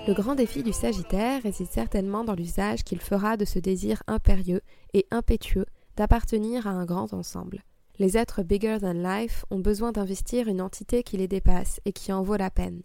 Le 0.06 0.14
grand 0.14 0.36
défi 0.36 0.62
du 0.62 0.72
Sagittaire 0.72 1.42
réside 1.42 1.66
certainement 1.68 2.22
dans 2.22 2.34
l'usage 2.34 2.84
qu'il 2.84 3.00
fera 3.00 3.36
de 3.36 3.44
ce 3.44 3.58
désir 3.58 4.02
impérieux 4.06 4.60
et 4.94 5.04
impétueux 5.10 5.66
d'appartenir 5.96 6.66
à 6.68 6.70
un 6.70 6.84
grand 6.84 7.12
ensemble. 7.12 7.64
Les 7.98 8.16
êtres 8.16 8.42
bigger 8.42 8.78
than 8.80 8.92
life 8.92 9.44
ont 9.50 9.58
besoin 9.58 9.90
d'investir 9.90 10.48
une 10.48 10.60
entité 10.60 11.02
qui 11.02 11.16
les 11.16 11.26
dépasse 11.26 11.80
et 11.86 11.92
qui 11.92 12.12
en 12.12 12.22
vaut 12.22 12.36
la 12.36 12.50
peine. 12.50 12.82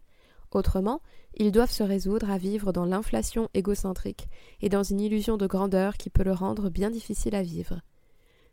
Autrement, 0.51 1.01
ils 1.35 1.51
doivent 1.51 1.71
se 1.71 1.83
résoudre 1.83 2.29
à 2.29 2.37
vivre 2.37 2.73
dans 2.73 2.85
l'inflation 2.85 3.49
égocentrique 3.53 4.27
et 4.61 4.69
dans 4.69 4.83
une 4.83 4.99
illusion 4.99 5.37
de 5.37 5.47
grandeur 5.47 5.97
qui 5.97 6.09
peut 6.09 6.23
le 6.23 6.33
rendre 6.33 6.69
bien 6.69 6.89
difficile 6.89 7.35
à 7.35 7.43
vivre 7.43 7.81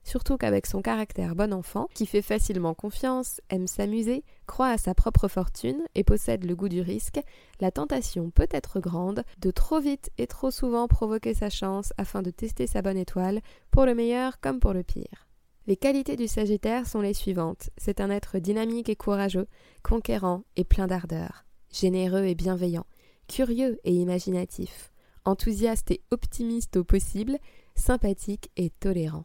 surtout 0.09 0.37
qu'avec 0.39 0.67
son 0.67 0.81
caractère 0.81 1.35
bon 1.35 1.53
enfant, 1.53 1.89
qui 1.95 2.07
fait 2.07 2.23
facilement 2.23 2.75
confiance, 2.75 3.41
aime 3.51 3.67
s'amuser, 3.67 4.25
croit 4.47 4.71
à 4.71 4.79
sa 4.79 4.95
propre 4.95 5.29
fortune 5.29 5.83
et 5.95 6.03
possède 6.03 6.45
le 6.45 6.57
goût 6.57 6.69
du 6.69 6.81
risque, 6.81 7.21
la 7.61 7.71
tentation 7.71 8.31
peut 8.31 8.49
être 8.51 8.81
grande 8.81 9.23
de 9.39 9.51
trop 9.51 9.81
vite 9.81 10.11
et 10.19 10.27
trop 10.27 10.51
souvent 10.51 10.89
provoquer 10.89 11.35
sa 11.35 11.51
chance 11.51 11.93
afin 11.99 12.23
de 12.23 12.31
tester 12.31 12.67
sa 12.67 12.83
bonne 12.83 12.97
étoile, 12.97 13.41
pour 13.71 13.85
le 13.85 13.95
meilleur 13.95 14.41
comme 14.41 14.61
pour 14.61 14.73
le 14.73 14.83
pire. 14.83 15.29
Les 15.67 15.77
qualités 15.77 16.17
du 16.17 16.29
Sagittaire 16.29 16.87
sont 16.87 17.03
les 17.03 17.13
suivantes. 17.13 17.69
C'est 17.77 18.01
un 18.01 18.09
être 18.09 18.39
dynamique 18.39 18.89
et 18.89 18.97
courageux, 18.97 19.47
conquérant 19.83 20.45
et 20.57 20.65
plein 20.65 20.87
d'ardeur, 20.87 21.45
généreux 21.73 22.25
et 22.25 22.35
bienveillant, 22.35 22.87
curieux 23.29 23.79
et 23.85 23.93
imaginatif, 23.93 24.91
enthousiaste 25.25 25.91
et 25.91 26.03
optimiste 26.11 26.77
au 26.77 26.85
possible, 26.85 27.39
sympathique 27.75 28.51
et 28.57 28.71
tolérant. 28.71 29.25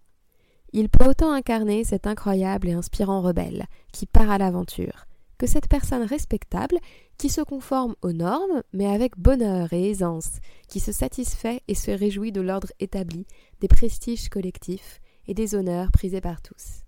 Il 0.74 0.90
peut 0.90 1.10
autant 1.10 1.32
incarner 1.32 1.84
cet 1.84 2.08
incroyable 2.08 2.68
et 2.68 2.74
inspirant 2.74 3.22
rebelle 3.22 3.68
qui 3.92 4.06
part 4.06 4.32
à 4.32 4.38
l'aventure, 4.38 5.06
que 5.38 5.48
cette 5.48 5.68
personne 5.68 6.04
respectable 6.04 6.78
qui 7.18 7.30
se 7.30 7.42
conforme 7.42 7.96
aux 8.02 8.12
normes, 8.12 8.64
mais 8.74 8.88
avec 8.88 9.18
bonheur 9.18 9.72
et 9.72 9.90
aisance, 9.90 10.40
qui 10.68 10.80
se 10.80 10.92
satisfait 10.92 11.62
et 11.68 11.76
se 11.76 11.92
réjouit 11.92 12.32
de 12.32 12.42
l'ordre 12.42 12.72
établi, 12.80 13.26
des 13.62 13.68
prestiges 13.68 14.30
collectifs 14.30 15.00
et 15.28 15.34
des 15.34 15.54
honneurs 15.54 15.92
prisés 15.92 16.22
par 16.22 16.42
tous. 16.42 16.82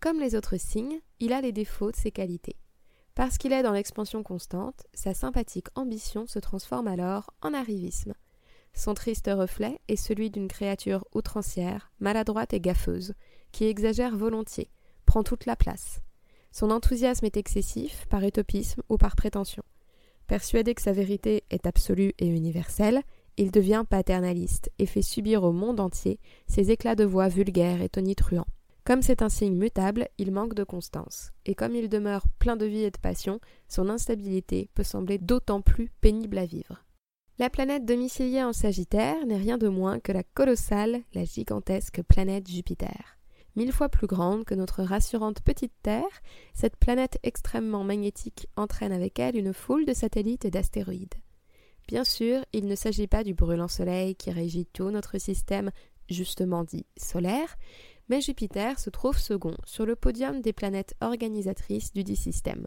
Comme 0.00 0.18
les 0.18 0.34
autres 0.34 0.58
signes, 0.58 1.00
il 1.20 1.32
a 1.32 1.40
les 1.40 1.52
défauts 1.52 1.90
de 1.90 1.96
ses 1.96 2.10
qualités. 2.10 2.56
Parce 3.14 3.38
qu'il 3.38 3.52
est 3.52 3.62
dans 3.62 3.72
l'expansion 3.72 4.22
constante, 4.22 4.86
sa 4.92 5.14
sympathique 5.14 5.68
ambition 5.74 6.26
se 6.26 6.38
transforme 6.38 6.88
alors 6.88 7.30
en 7.42 7.54
arrivisme, 7.54 8.14
son 8.74 8.92
triste 8.92 9.30
reflet 9.32 9.80
est 9.86 9.96
celui 9.96 10.30
d'une 10.30 10.48
créature 10.48 11.04
outrancière, 11.14 11.92
maladroite 12.00 12.52
et 12.52 12.60
gaffeuse, 12.60 13.14
qui 13.52 13.64
exagère 13.64 14.16
volontiers, 14.16 14.68
prend 15.06 15.22
toute 15.22 15.46
la 15.46 15.54
place. 15.54 16.00
Son 16.50 16.70
enthousiasme 16.70 17.24
est 17.24 17.36
excessif, 17.36 18.06
par 18.06 18.24
utopisme 18.24 18.82
ou 18.88 18.96
par 18.96 19.14
prétention. 19.14 19.62
Persuadé 20.26 20.74
que 20.74 20.82
sa 20.82 20.92
vérité 20.92 21.44
est 21.50 21.66
absolue 21.66 22.14
et 22.18 22.26
universelle, 22.26 23.02
il 23.36 23.50
devient 23.50 23.84
paternaliste 23.88 24.70
et 24.78 24.86
fait 24.86 25.02
subir 25.02 25.44
au 25.44 25.52
monde 25.52 25.80
entier 25.80 26.18
ses 26.46 26.70
éclats 26.70 26.94
de 26.96 27.04
voix 27.04 27.28
vulgaires 27.28 27.82
et 27.82 27.88
tonitruants. 27.88 28.46
Comme 28.84 29.00
c'est 29.00 29.22
un 29.22 29.30
signe 29.30 29.56
mutable, 29.56 30.08
il 30.18 30.30
manque 30.30 30.52
de 30.52 30.62
constance, 30.62 31.32
et 31.46 31.54
comme 31.54 31.74
il 31.74 31.88
demeure 31.88 32.26
plein 32.38 32.54
de 32.54 32.66
vie 32.66 32.82
et 32.82 32.90
de 32.90 32.98
passion, 32.98 33.40
son 33.66 33.88
instabilité 33.88 34.68
peut 34.74 34.82
sembler 34.82 35.16
d'autant 35.16 35.62
plus 35.62 35.90
pénible 36.02 36.36
à 36.36 36.44
vivre. 36.44 36.84
La 37.38 37.48
planète 37.48 37.86
domiciliée 37.86 38.44
en 38.44 38.52
Sagittaire 38.52 39.24
n'est 39.26 39.38
rien 39.38 39.56
de 39.56 39.68
moins 39.68 40.00
que 40.00 40.12
la 40.12 40.22
colossale, 40.22 41.00
la 41.14 41.24
gigantesque 41.24 42.02
planète 42.02 42.46
Jupiter. 42.46 43.18
Mille 43.56 43.72
fois 43.72 43.88
plus 43.88 44.06
grande 44.06 44.44
que 44.44 44.54
notre 44.54 44.82
rassurante 44.82 45.40
petite 45.40 45.72
Terre, 45.82 46.20
cette 46.52 46.76
planète 46.76 47.18
extrêmement 47.22 47.84
magnétique 47.84 48.48
entraîne 48.56 48.92
avec 48.92 49.18
elle 49.18 49.36
une 49.36 49.54
foule 49.54 49.86
de 49.86 49.94
satellites 49.94 50.44
et 50.44 50.50
d'astéroïdes. 50.50 51.14
Bien 51.88 52.04
sûr, 52.04 52.44
il 52.52 52.66
ne 52.66 52.74
s'agit 52.74 53.06
pas 53.06 53.24
du 53.24 53.32
brûlant 53.32 53.68
Soleil 53.68 54.14
qui 54.14 54.30
régit 54.30 54.66
tout 54.66 54.90
notre 54.90 55.18
système, 55.18 55.70
justement 56.08 56.64
dit 56.64 56.86
solaire, 56.96 57.56
mais 58.08 58.20
Jupiter 58.20 58.78
se 58.78 58.90
trouve 58.90 59.18
second 59.18 59.56
sur 59.64 59.86
le 59.86 59.96
podium 59.96 60.40
des 60.40 60.52
planètes 60.52 60.94
organisatrices 61.00 61.92
du 61.92 62.04
dit 62.04 62.16
système 62.16 62.66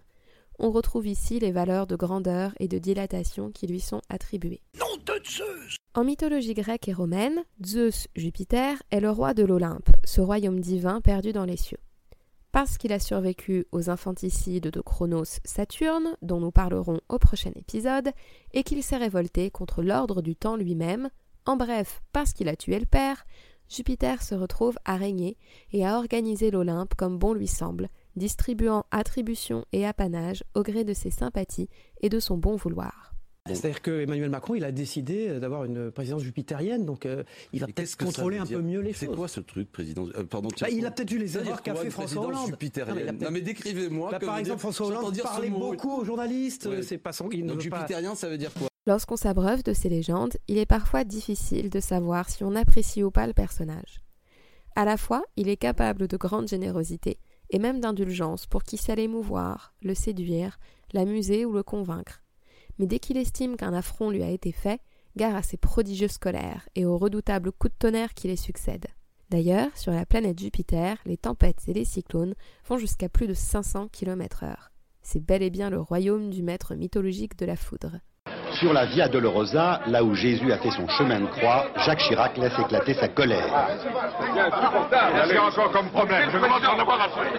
on 0.60 0.72
retrouve 0.72 1.08
ici 1.08 1.40
les 1.40 1.52
valeurs 1.52 1.88
de 1.88 1.96
grandeur 1.96 2.54
et 2.60 2.68
de 2.68 2.78
dilatation 2.78 3.52
qui 3.52 3.68
lui 3.68 3.80
sont 3.80 4.02
attribuées. 4.10 4.62
En 5.94 6.04
mythologie 6.04 6.54
grecque 6.54 6.88
et 6.88 6.94
romaine, 6.94 7.44
Zeus, 7.66 8.08
Jupiter, 8.16 8.82
est 8.92 9.00
le 9.00 9.10
roi 9.10 9.34
de 9.34 9.44
l'Olympe, 9.44 9.90
ce 10.04 10.22
royaume 10.22 10.60
divin 10.60 11.02
perdu 11.02 11.34
dans 11.34 11.46
les 11.46 11.58
cieux. 11.58 11.80
Parce 12.52 12.78
qu'il 12.78 12.94
a 12.94 13.00
survécu 13.00 13.66
aux 13.72 13.90
infanticides 13.90 14.70
de 14.70 14.82
Chronos 14.82 15.40
Saturne, 15.44 16.16
dont 16.22 16.40
nous 16.40 16.52
parlerons 16.52 17.02
au 17.10 17.20
prochain 17.20 17.52
épisode, 17.56 18.12
et 18.54 18.64
qu'il 18.64 18.82
s'est 18.84 18.98
révolté 18.98 19.52
contre 19.52 19.84
l'ordre 19.84 20.22
du 20.22 20.36
temps 20.36 20.56
lui-même, 20.56 21.10
en 21.46 21.56
bref, 21.56 22.02
parce 22.14 22.34
qu'il 22.34 22.50
a 22.50 22.56
tué 22.56 22.80
le 22.80 22.86
père, 22.86 23.26
Jupiter 23.70 24.24
se 24.24 24.36
retrouve 24.36 24.78
à 24.86 24.96
régner 24.96 25.38
et 25.72 25.86
à 25.86 25.98
organiser 25.98 26.52
l'Olympe 26.52 26.96
comme 26.96 27.18
bon 27.18 27.34
lui 27.34 27.48
semble, 27.48 27.90
distribuant 28.16 28.86
attributions 28.92 29.66
et 29.74 29.86
apanages 29.86 30.44
au 30.56 30.64
gré 30.64 30.84
de 30.84 30.94
ses 30.94 31.12
sympathies 31.12 31.70
et 32.02 32.10
de 32.10 32.20
son 32.20 32.38
bon 32.38 32.56
vouloir. 32.56 33.14
C'est-à-dire 33.48 33.82
qu'Emmanuel 33.82 34.30
Macron, 34.30 34.56
il 34.56 34.66
a 34.66 34.72
décidé 34.72 35.40
d'avoir 35.40 35.64
une 35.64 35.92
présidence 35.92 36.22
jupitérienne, 36.22 36.86
donc 36.86 37.06
euh, 37.06 37.24
il 37.54 37.60
va 37.60 37.68
peut-être 37.68 37.96
contrôler 37.98 38.38
un 38.38 38.46
peu 38.46 38.62
mieux 38.62 38.82
les 38.82 38.92
choses. 38.92 39.00
C'est 39.00 39.16
quoi 39.16 39.28
ce 39.28 39.40
truc, 39.40 39.72
président 39.72 40.08
euh, 40.18 40.24
Pardon. 40.24 40.50
Bah, 40.60 40.68
il 40.70 40.86
a 40.86 40.92
peut-être 40.92 41.10
vu 41.10 41.18
les 41.18 41.38
erreurs 41.38 41.62
qu'a 41.62 41.76
fait 41.76 41.90
François 41.90 42.26
Hollande? 42.26 42.58
Non, 43.22 43.32
mais 43.32 43.42
décrivez-moi. 43.42 44.12
Bah, 44.12 44.20
par 44.20 44.38
exemple, 44.38 44.60
François 44.60 44.88
Hollande 44.88 45.18
parlait 45.22 45.50
beaucoup 45.50 45.92
aux 46.02 46.06
journalistes. 46.06 46.82
C'est 46.82 46.98
pas 46.98 47.14
son. 47.14 47.28
donc 47.28 47.62
jupitérien, 47.62 48.16
ça 48.16 48.30
veut 48.30 48.38
dire 48.38 48.54
quoi? 48.54 48.68
Lorsqu'on 48.88 49.18
s'abreuve 49.18 49.64
de 49.64 49.74
ces 49.74 49.90
légendes, 49.90 50.38
il 50.48 50.58
est 50.58 50.66
parfois 50.66 51.04
difficile 51.04 51.70
de 51.70 51.82
savoir 51.82 52.30
si 52.30 52.46
on 52.46 52.56
apprécie 52.56 53.04
ou 53.04 53.12
pas 53.12 53.28
le 53.28 53.34
personnage. 53.34 54.00
À 54.78 54.86
la 54.86 54.96
fois, 54.96 55.24
il 55.36 55.50
est 55.50 55.58
capable 55.58 56.08
de 56.08 56.16
grande 56.16 56.48
générosité, 56.48 57.20
et 57.50 57.60
même 57.60 57.82
d'indulgence 57.82 58.46
pour 58.46 58.64
qui 58.64 58.78
sait 58.78 58.96
l'émouvoir, 58.96 59.74
le 59.82 59.94
séduire, 59.94 60.58
l'amuser 60.94 61.44
ou 61.44 61.52
le 61.52 61.64
convaincre. 61.64 62.24
Mais 62.80 62.88
dès 62.88 63.00
qu'il 63.00 63.18
estime 63.18 63.58
qu'un 63.58 63.74
affront 63.74 64.10
lui 64.10 64.24
a 64.24 64.30
été 64.30 64.54
fait, 64.54 64.80
gare 65.18 65.36
à 65.36 65.44
ses 65.44 65.58
prodigieuses 65.58 66.18
colères 66.18 66.70
et 66.76 66.86
aux 66.86 66.98
redoutables 66.98 67.52
coups 67.52 67.74
de 67.74 67.80
tonnerre 67.80 68.14
qui 68.14 68.30
les 68.30 68.38
succèdent. 68.38 68.88
D'ailleurs, 69.30 69.76
sur 69.76 69.92
la 69.92 70.06
planète 70.06 70.40
Jupiter, 70.40 70.98
les 71.06 71.18
tempêtes 71.18 71.68
et 71.68 71.74
les 71.74 71.84
cyclones 71.84 72.36
vont 72.70 72.78
jusqu'à 72.78 73.10
plus 73.10 73.28
de 73.28 73.34
500 73.34 73.90
km 73.90 74.46
heure. 74.46 74.72
C'est 75.02 75.20
bel 75.20 75.44
et 75.44 75.50
bien 75.50 75.70
le 75.70 75.82
royaume 75.82 76.30
du 76.30 76.42
maître 76.42 76.74
mythologique 76.74 77.38
de 77.38 77.46
la 77.46 77.58
foudre. 77.58 78.00
Sur 78.54 78.74
la 78.74 78.86
Via 78.86 79.08
Dolorosa, 79.08 79.82
là 79.88 80.04
où 80.04 80.16
Jésus 80.16 80.52
a 80.52 80.58
fait 80.58 80.72
son 80.72 80.88
chemin 80.88 81.22
de 81.22 81.26
croix, 81.28 81.66
Jacques 81.86 82.00
Chirac 82.00 82.38
laisse 82.38 82.58
éclater 82.60 82.94
sa 82.94 83.08
colère. 83.08 83.46
Qu'il 85.28 85.40
encore 85.40 85.72
comme 85.72 85.90
problème 85.90 86.30
Je 86.32 86.38
commence 86.38 86.64
à 86.64 86.74
en 86.74 86.80
avoir 86.80 87.02
assez. 87.02 87.30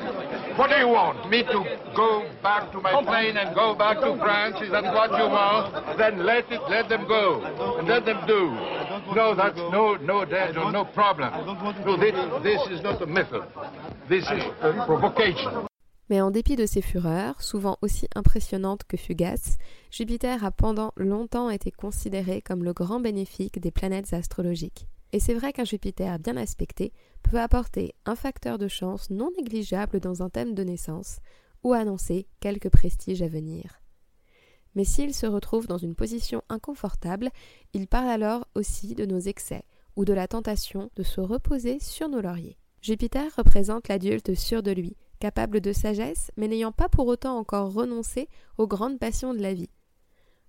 What 0.56 0.68
do 0.68 0.76
you 0.76 0.88
want? 0.88 1.30
Me 1.30 1.42
to 1.44 1.64
go 1.94 2.24
back 2.42 2.72
to 2.72 2.80
my 2.80 3.02
plane 3.04 3.36
and 3.36 3.54
go 3.54 3.74
back 3.74 4.00
to 4.00 4.16
France? 4.16 4.56
Is 4.60 4.70
that 4.70 4.82
what 4.92 5.10
you 5.12 5.28
want? 5.28 5.72
Then 5.96 6.26
let 6.26 6.50
it, 6.50 6.60
let 6.68 6.88
them 6.88 7.06
go, 7.06 7.42
and 7.78 7.86
let 7.86 8.04
them 8.04 8.18
do. 8.26 8.50
No, 9.14 9.34
that's 9.34 9.56
no, 9.56 9.96
no, 9.96 10.24
no, 10.24 10.70
no 10.70 10.84
problem. 10.84 11.30
No, 11.86 11.96
this, 11.96 12.14
this 12.42 12.78
is 12.78 12.82
not 12.82 13.00
a 13.00 13.06
method. 13.06 13.42
This 14.08 14.24
is 14.24 14.42
a 14.62 14.84
provocation. 14.84 15.68
Mais 16.08 16.20
en 16.20 16.30
dépit 16.30 16.56
de 16.56 16.66
ses 16.66 16.80
fureurs, 16.80 17.42
souvent 17.42 17.76
aussi 17.82 18.08
impressionnantes 18.14 18.84
que 18.84 18.96
fugaces, 18.96 19.58
Jupiter 19.90 20.42
a 20.44 20.50
pendant 20.50 20.92
longtemps 20.96 21.50
été 21.50 21.70
considéré 21.70 22.40
comme 22.40 22.64
le 22.64 22.72
grand 22.72 23.00
bénéfique 23.00 23.60
des 23.60 23.70
planètes 23.70 24.12
astrologiques. 24.14 24.86
Et 25.12 25.20
c'est 25.20 25.34
vrai 25.34 25.52
qu'un 25.52 25.64
Jupiter 25.64 26.18
bien 26.18 26.36
aspecté 26.36 26.92
peut 27.22 27.40
apporter 27.40 27.94
un 28.04 28.14
facteur 28.14 28.58
de 28.58 28.68
chance 28.68 29.10
non 29.10 29.30
négligeable 29.36 30.00
dans 30.00 30.22
un 30.22 30.30
thème 30.30 30.54
de 30.54 30.64
naissance 30.64 31.18
ou 31.62 31.72
annoncer 31.72 32.26
quelque 32.40 32.68
prestige 32.68 33.22
à 33.22 33.28
venir. 33.28 33.80
Mais 34.74 34.84
s'il 34.84 35.14
se 35.14 35.26
retrouve 35.26 35.66
dans 35.66 35.78
une 35.78 35.94
position 35.94 36.42
inconfortable, 36.48 37.30
il 37.72 37.88
parle 37.88 38.08
alors 38.08 38.46
aussi 38.54 38.94
de 38.94 39.06
nos 39.06 39.18
excès 39.18 39.64
ou 39.96 40.04
de 40.04 40.12
la 40.12 40.28
tentation 40.28 40.90
de 40.94 41.02
se 41.02 41.20
reposer 41.20 41.80
sur 41.80 42.08
nos 42.08 42.20
lauriers. 42.20 42.58
Jupiter 42.80 43.34
représente 43.36 43.88
l'adulte 43.88 44.34
sûr 44.34 44.62
de 44.62 44.70
lui, 44.70 44.96
capable 45.18 45.60
de 45.60 45.72
sagesse, 45.72 46.30
mais 46.36 46.48
n'ayant 46.48 46.72
pas 46.72 46.88
pour 46.88 47.06
autant 47.06 47.38
encore 47.38 47.72
renoncé 47.72 48.28
aux 48.56 48.66
grandes 48.66 48.98
passions 48.98 49.34
de 49.34 49.40
la 49.40 49.54
vie. 49.54 49.70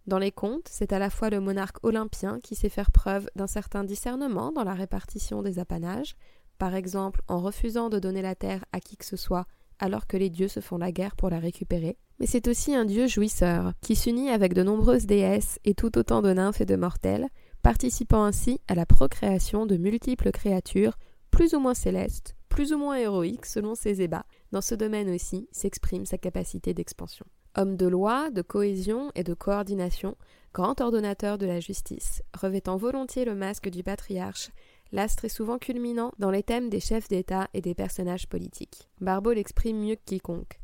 Dans 0.08 0.18
les 0.18 0.32
contes, 0.32 0.68
c'est 0.70 0.94
à 0.94 1.00
la 1.00 1.10
fois 1.10 1.30
le 1.30 1.40
monarque 1.40 1.84
olympien 1.84 2.40
qui 2.42 2.56
sait 2.56 2.70
faire 2.70 2.92
preuve 2.92 3.30
d'un 3.36 3.48
certain 3.48 3.84
discernement 3.84 4.52
dans 4.52 4.64
la 4.64 4.74
répartition 4.74 5.44
des 5.44 5.60
apanages, 5.60 6.16
par 6.58 6.76
exemple 6.76 7.22
en 7.28 7.40
refusant 7.40 7.90
de 7.90 8.00
donner 8.00 8.22
la 8.22 8.36
terre 8.36 8.66
à 8.72 8.80
qui 8.80 8.98
que 8.98 9.06
ce 9.06 9.18
soit 9.18 9.46
alors 9.80 10.08
que 10.08 10.18
les 10.18 10.30
dieux 10.30 10.48
se 10.48 10.60
font 10.60 10.78
la 10.78 10.92
guerre 10.92 11.16
pour 11.16 11.30
la 11.30 11.40
récupérer, 11.40 11.98
mais 12.20 12.26
c'est 12.26 12.48
aussi 12.48 12.76
un 12.76 12.86
dieu 12.86 13.08
jouisseur, 13.08 13.72
qui 13.82 13.96
s'unit 13.96 14.30
avec 14.30 14.54
de 14.54 14.64
nombreuses 14.64 15.06
déesses 15.06 15.58
et 15.64 15.74
tout 15.74 15.98
autant 15.98 16.22
de 16.22 16.34
nymphes 16.34 16.62
et 16.62 16.66
de 16.66 16.76
mortels, 16.76 17.30
participant 17.62 18.24
ainsi 18.24 18.60
à 18.68 18.76
la 18.76 18.86
procréation 18.86 19.66
de 19.66 19.78
multiples 19.78 20.32
créatures, 20.32 20.98
plus 21.32 21.54
ou 21.54 21.60
moins 21.60 21.74
célestes, 21.74 22.36
plus 22.50 22.74
ou 22.74 22.78
moins 22.78 22.98
héroïques 22.98 23.46
selon 23.46 23.74
ses 23.74 24.02
ébats. 24.02 24.26
Dans 24.52 24.62
ce 24.62 24.76
domaine 24.76 25.10
aussi 25.10 25.48
s'exprime 25.52 26.06
sa 26.06 26.18
capacité 26.18 26.74
d'expansion. 26.74 27.26
Homme 27.56 27.78
de 27.78 27.88
loi, 27.88 28.30
de 28.32 28.42
cohésion 28.42 29.12
et 29.16 29.24
de 29.24 29.34
coordination, 29.34 30.16
grand 30.54 30.82
ordonnateur 30.82 31.38
de 31.38 31.46
la 31.46 31.60
justice, 31.60 32.24
revêtant 32.34 32.78
volontiers 32.78 33.26
le 33.26 33.36
masque 33.36 33.70
du 33.70 33.84
patriarche, 33.84 34.50
l'astre 34.92 35.26
est 35.26 35.30
souvent 35.30 35.58
culminant 35.58 36.12
dans 36.20 36.32
les 36.32 36.44
thèmes 36.44 36.70
des 36.70 36.80
chefs 36.80 37.08
d'État 37.08 37.48
et 37.54 37.62
des 37.62 37.76
personnages 37.76 38.28
politiques. 38.28 38.90
Barbeau 39.02 39.34
l'exprime 39.34 39.80
mieux 39.80 39.96
que 39.96 40.06
quiconque. 40.06 40.60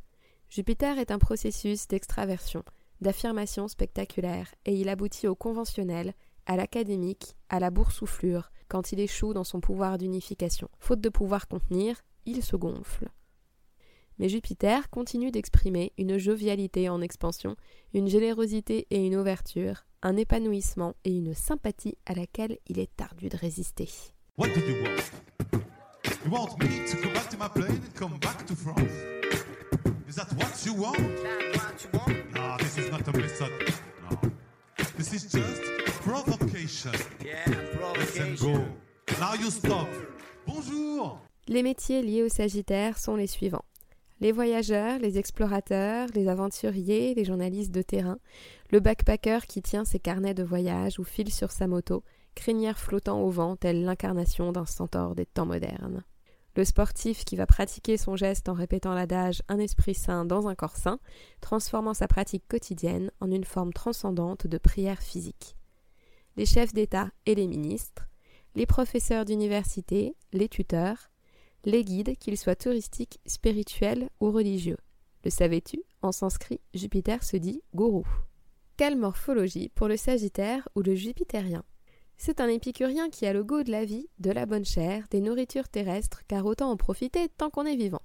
Jupiter 0.49 0.97
est 0.99 1.11
un 1.11 1.19
processus 1.19 1.87
d'extraversion, 1.87 2.63
d'affirmation 3.01 3.67
spectaculaire, 3.67 4.53
et 4.65 4.73
il 4.73 4.89
aboutit 4.89 5.27
au 5.27 5.35
conventionnel, 5.35 6.13
à 6.45 6.55
l'académique, 6.55 7.35
à 7.49 7.59
la 7.59 7.71
boursouflure, 7.71 8.51
quand 8.67 8.91
il 8.91 8.99
échoue 8.99 9.33
dans 9.33 9.43
son 9.43 9.59
pouvoir 9.59 9.97
d'unification. 9.97 10.69
Faute 10.79 11.01
de 11.01 11.09
pouvoir 11.09 11.47
contenir, 11.47 12.01
il 12.25 12.43
se 12.43 12.55
gonfle. 12.55 13.09
Mais 14.17 14.29
Jupiter 14.29 14.89
continue 14.89 15.31
d'exprimer 15.31 15.91
une 15.97 16.17
jovialité 16.17 16.87
en 16.89 17.01
expansion, 17.01 17.55
une 17.93 18.07
générosité 18.07 18.87
et 18.89 19.05
une 19.05 19.15
ouverture, 19.15 19.85
un 20.03 20.15
épanouissement 20.15 20.95
et 21.03 21.11
une 21.11 21.33
sympathie 21.33 21.97
à 22.05 22.13
laquelle 22.13 22.57
il 22.67 22.79
est 22.79 23.01
ardu 23.01 23.27
de 23.27 23.37
résister. 23.37 23.89
What 24.37 24.47
do 24.47 24.61
you 24.61 24.83
want? 24.83 25.61
You 26.25 26.31
want 26.31 26.57
me 26.59 26.85
to 26.89 26.97
go 26.97 27.13
back 27.13 27.29
to 27.29 27.37
my 27.37 27.49
plane 27.49 27.81
and 27.83 27.93
come 27.93 28.17
back 28.19 28.45
to 28.47 28.55
France? 28.55 28.91
Is 30.07 30.15
that 30.15 30.31
what 30.37 30.65
you 30.65 30.73
want? 30.73 30.97
That's 31.53 31.57
what 31.57 31.83
you 31.83 31.99
want? 31.99 32.33
No, 32.33 32.57
this 32.57 32.77
is 32.77 32.89
not 32.89 33.07
a 33.07 33.11
method. 33.11 33.51
No. 34.09 34.31
This 34.97 35.13
is 35.13 35.31
just 35.31 35.61
provocation. 36.01 36.93
Yeah, 37.23 37.43
provocation. 37.77 38.29
Let's 38.29 38.41
go. 38.41 39.19
Now 39.19 39.33
you 39.35 39.51
stop. 39.51 39.87
Bonjour. 40.47 41.19
Les 41.47 41.63
métiers 41.63 42.01
liés 42.01 42.23
au 42.23 42.29
Sagittaire 42.29 42.97
sont 42.97 43.15
les 43.15 43.27
suivants. 43.27 43.65
Les 44.21 44.31
voyageurs, 44.31 44.99
les 44.99 45.17
explorateurs, 45.17 46.07
les 46.15 46.29
aventuriers, 46.29 47.13
les 47.13 47.25
journalistes 47.25 47.73
de 47.73 47.81
terrain, 47.81 48.17
le 48.71 48.79
backpacker 48.79 49.39
qui 49.47 49.61
tient 49.61 49.83
ses 49.83 49.99
carnets 49.99 50.33
de 50.33 50.43
voyage 50.43 50.99
ou 50.99 51.03
file 51.03 51.33
sur 51.33 51.51
sa 51.51 51.67
moto, 51.67 52.03
crinière 52.33 52.79
flottant 52.79 53.21
au 53.21 53.29
vent, 53.29 53.55
telle 53.57 53.83
l'incarnation 53.83 54.51
d'un 54.51 54.65
centaure 54.65 55.15
des 55.15 55.25
temps 55.25 55.45
modernes. 55.45 56.03
Le 56.55 56.63
sportif 56.63 57.25
qui 57.25 57.35
va 57.35 57.45
pratiquer 57.45 57.97
son 57.97 58.15
geste 58.15 58.47
en 58.47 58.53
répétant 58.53 58.93
l'adage 58.93 59.41
un 59.49 59.59
esprit 59.59 59.95
sain 59.95 60.23
dans 60.23 60.47
un 60.47 60.55
corps 60.55 60.77
sain, 60.77 60.99
transformant 61.41 61.93
sa 61.93 62.07
pratique 62.07 62.47
quotidienne 62.47 63.11
en 63.19 63.29
une 63.29 63.43
forme 63.43 63.73
transcendante 63.73 64.47
de 64.47 64.57
prière 64.57 65.01
physique. 65.01 65.57
Les 66.37 66.45
chefs 66.45 66.73
d'État 66.73 67.09
et 67.25 67.35
les 67.35 67.47
ministres, 67.47 68.07
les 68.55 68.65
professeurs 68.65 69.25
d'université, 69.25 70.15
les 70.31 70.47
tuteurs, 70.47 71.09
les 71.65 71.83
guides, 71.83 72.17
qu'ils 72.17 72.37
soient 72.37 72.55
touristiques, 72.55 73.19
spirituels 73.25 74.09
ou 74.19 74.31
religieux. 74.31 74.77
Le 75.23 75.31
savais-tu? 75.31 75.81
En 76.01 76.11
sanskrit, 76.11 76.59
Jupiter 76.73 77.23
se 77.23 77.37
dit 77.37 77.61
gourou. 77.73 78.05
Quelle 78.77 78.97
morphologie 78.97 79.69
pour 79.69 79.87
le 79.87 79.97
Sagittaire 79.97 80.67
ou 80.75 80.81
le 80.81 80.95
Jupitérien? 80.95 81.63
C'est 82.17 82.39
un 82.39 82.47
épicurien 82.47 83.09
qui 83.09 83.25
a 83.25 83.33
le 83.33 83.43
goût 83.43 83.63
de 83.63 83.71
la 83.71 83.85
vie, 83.85 84.07
de 84.19 84.31
la 84.31 84.45
bonne 84.45 84.65
chair, 84.65 85.05
des 85.09 85.21
nourritures 85.21 85.67
terrestres, 85.67 86.21
car 86.27 86.45
autant 86.45 86.69
en 86.69 86.77
profiter 86.77 87.27
tant 87.37 87.49
qu'on 87.49 87.65
est 87.65 87.75
vivant. 87.75 88.01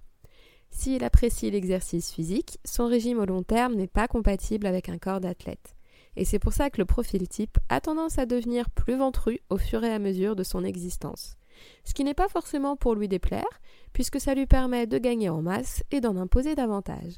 S'il 0.70 1.04
apprécie 1.04 1.50
l'exercice 1.50 2.12
physique, 2.12 2.58
son 2.64 2.86
régime 2.86 3.18
au 3.18 3.26
long 3.26 3.42
terme 3.42 3.74
n'est 3.74 3.86
pas 3.86 4.08
compatible 4.08 4.66
avec 4.66 4.88
un 4.88 4.98
corps 4.98 5.20
d'athlète. 5.20 5.74
Et 6.16 6.24
c'est 6.24 6.38
pour 6.38 6.52
ça 6.52 6.70
que 6.70 6.80
le 6.80 6.86
profil 6.86 7.28
type 7.28 7.58
a 7.68 7.80
tendance 7.80 8.18
à 8.18 8.26
devenir 8.26 8.70
plus 8.70 8.96
ventru 8.96 9.40
au 9.48 9.58
fur 9.58 9.84
et 9.84 9.92
à 9.92 9.98
mesure 9.98 10.36
de 10.36 10.42
son 10.42 10.64
existence. 10.64 11.36
Ce 11.84 11.94
qui 11.94 12.04
n'est 12.04 12.14
pas 12.14 12.28
forcément 12.28 12.76
pour 12.76 12.94
lui 12.94 13.08
déplaire, 13.08 13.60
puisque 13.92 14.20
ça 14.20 14.34
lui 14.34 14.46
permet 14.46 14.86
de 14.86 14.98
gagner 14.98 15.28
en 15.28 15.42
masse 15.42 15.82
et 15.90 16.00
d'en 16.00 16.16
imposer 16.16 16.54
davantage. 16.54 17.14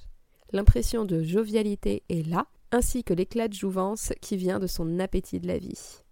L'impression 0.52 1.05
de 1.05 1.22
jovialité 1.22 2.02
est 2.09 2.26
là, 2.26 2.46
ainsi 2.70 3.05
que 3.05 3.14
l'éclat 3.14 3.48
de 3.48 3.55
jouvence 3.55 4.12
qui 4.20 4.37
vient 4.37 4.59
de 4.59 4.66
son 4.66 4.98
appétit 4.98 5.40
de 5.40 5.46
la 5.46 5.59
vie. 5.59 6.02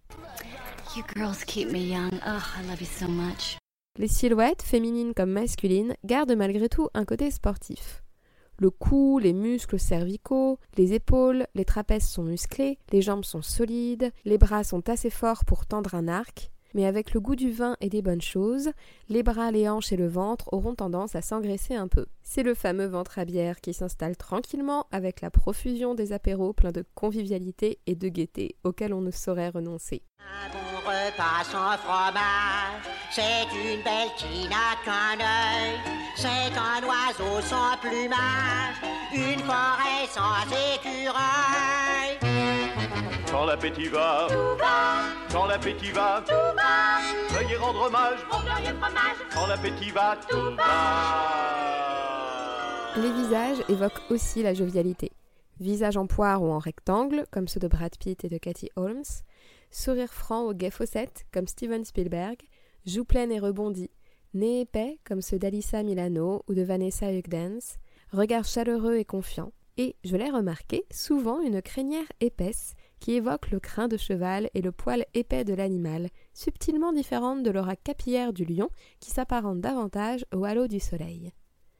Les 3.98 4.08
silhouettes, 4.08 4.62
féminines 4.62 5.14
comme 5.14 5.30
masculines, 5.30 5.94
gardent 6.04 6.36
malgré 6.36 6.68
tout 6.68 6.88
un 6.94 7.04
côté 7.04 7.30
sportif. 7.30 8.02
Le 8.58 8.70
cou, 8.70 9.18
les 9.18 9.32
muscles 9.32 9.78
cervicaux, 9.78 10.58
les 10.76 10.92
épaules, 10.92 11.46
les 11.54 11.64
trapèzes 11.64 12.06
sont 12.06 12.24
musclés, 12.24 12.78
les 12.92 13.02
jambes 13.02 13.24
sont 13.24 13.40
solides, 13.40 14.12
les 14.24 14.36
bras 14.36 14.64
sont 14.64 14.88
assez 14.88 15.10
forts 15.10 15.44
pour 15.46 15.66
tendre 15.66 15.94
un 15.94 16.08
arc, 16.08 16.50
mais 16.74 16.86
avec 16.86 17.14
le 17.14 17.20
goût 17.20 17.36
du 17.36 17.50
vin 17.50 17.76
et 17.80 17.88
des 17.88 18.02
bonnes 18.02 18.20
choses, 18.20 18.70
les 19.08 19.22
bras, 19.22 19.50
les 19.50 19.68
hanches 19.68 19.92
et 19.92 19.96
le 19.96 20.08
ventre 20.08 20.48
auront 20.52 20.74
tendance 20.74 21.14
à 21.14 21.22
s'engraisser 21.22 21.74
un 21.74 21.88
peu. 21.88 22.06
C'est 22.22 22.42
le 22.42 22.54
fameux 22.54 22.86
ventre 22.86 23.18
à 23.18 23.24
bière 23.24 23.60
qui 23.60 23.74
s'installe 23.74 24.16
tranquillement 24.16 24.86
avec 24.90 25.20
la 25.20 25.30
profusion 25.30 25.94
des 25.94 26.12
apéros 26.12 26.52
pleins 26.52 26.72
de 26.72 26.84
convivialité 26.94 27.78
et 27.86 27.94
de 27.94 28.08
gaieté 28.08 28.56
auxquels 28.64 28.94
on 28.94 29.00
ne 29.00 29.10
saurait 29.10 29.50
renoncer. 29.50 30.02
C'est 33.12 33.48
une 33.52 33.82
belle 33.82 34.08
qui 34.16 34.48
c'est 36.16 36.28
un 36.28 36.86
oiseau 36.86 37.40
sans 37.40 37.78
plumage, 37.80 38.76
une 39.14 39.40
forêt 39.40 40.06
sans 40.12 40.44
écureuil. 40.74 42.39
Quand 43.30 43.44
l'appétit 43.44 43.86
va, 43.86 44.26
tout 44.28 44.58
va, 44.58 45.04
quand 45.30 45.46
l'appétit 45.46 45.92
va, 45.92 46.20
tout 46.26 46.32
va, 46.32 46.98
veuillez 47.38 47.56
rendre 47.56 47.86
hommage 47.86 48.18
au 48.26 48.42
glorieux 48.42 48.74
fromage. 48.80 49.16
Quand 49.32 49.46
l'appétit 49.46 49.92
va, 49.92 50.16
tout 50.28 50.56
va. 50.56 50.64
Les 53.00 53.12
visages 53.12 53.62
évoquent 53.68 54.10
aussi 54.10 54.42
la 54.42 54.52
jovialité. 54.52 55.12
Visage 55.60 55.96
en 55.96 56.08
poire 56.08 56.42
ou 56.42 56.50
en 56.50 56.58
rectangle, 56.58 57.24
comme 57.30 57.46
ceux 57.46 57.60
de 57.60 57.68
Brad 57.68 57.96
Pitt 57.98 58.24
et 58.24 58.28
de 58.28 58.38
Cathy 58.38 58.68
Holmes, 58.74 59.04
sourire 59.70 60.12
franc 60.12 60.42
au 60.42 60.52
guet 60.52 60.72
fossette, 60.72 61.24
comme 61.32 61.46
Steven 61.46 61.84
Spielberg, 61.84 62.38
joue 62.84 63.04
pleine 63.04 63.30
et 63.30 63.38
rebondie, 63.38 63.92
nez 64.34 64.62
épais, 64.62 64.98
comme 65.04 65.22
ceux 65.22 65.38
d'Alissa 65.38 65.84
Milano 65.84 66.42
ou 66.48 66.54
de 66.54 66.62
Vanessa 66.62 67.12
Hudgens, 67.12 67.78
regard 68.12 68.44
chaleureux 68.44 68.96
et 68.96 69.04
confiant, 69.04 69.52
et, 69.76 69.94
je 70.04 70.16
l'ai 70.16 70.30
remarqué, 70.30 70.84
souvent 70.90 71.40
une 71.40 71.62
crinière 71.62 72.10
épaisse 72.20 72.74
qui 73.00 73.14
évoque 73.14 73.50
le 73.50 73.58
crin 73.58 73.88
de 73.88 73.96
cheval 73.96 74.48
et 74.54 74.62
le 74.62 74.70
poil 74.70 75.04
épais 75.14 75.44
de 75.44 75.54
l'animal, 75.54 76.08
subtilement 76.32 76.92
différente 76.92 77.42
de 77.42 77.50
l'aura 77.50 77.74
capillaire 77.74 78.32
du 78.32 78.44
lion 78.44 78.68
qui 79.00 79.10
s'apparente 79.10 79.60
davantage 79.60 80.24
au 80.32 80.44
halo 80.44 80.68
du 80.68 80.78
soleil. 80.78 81.32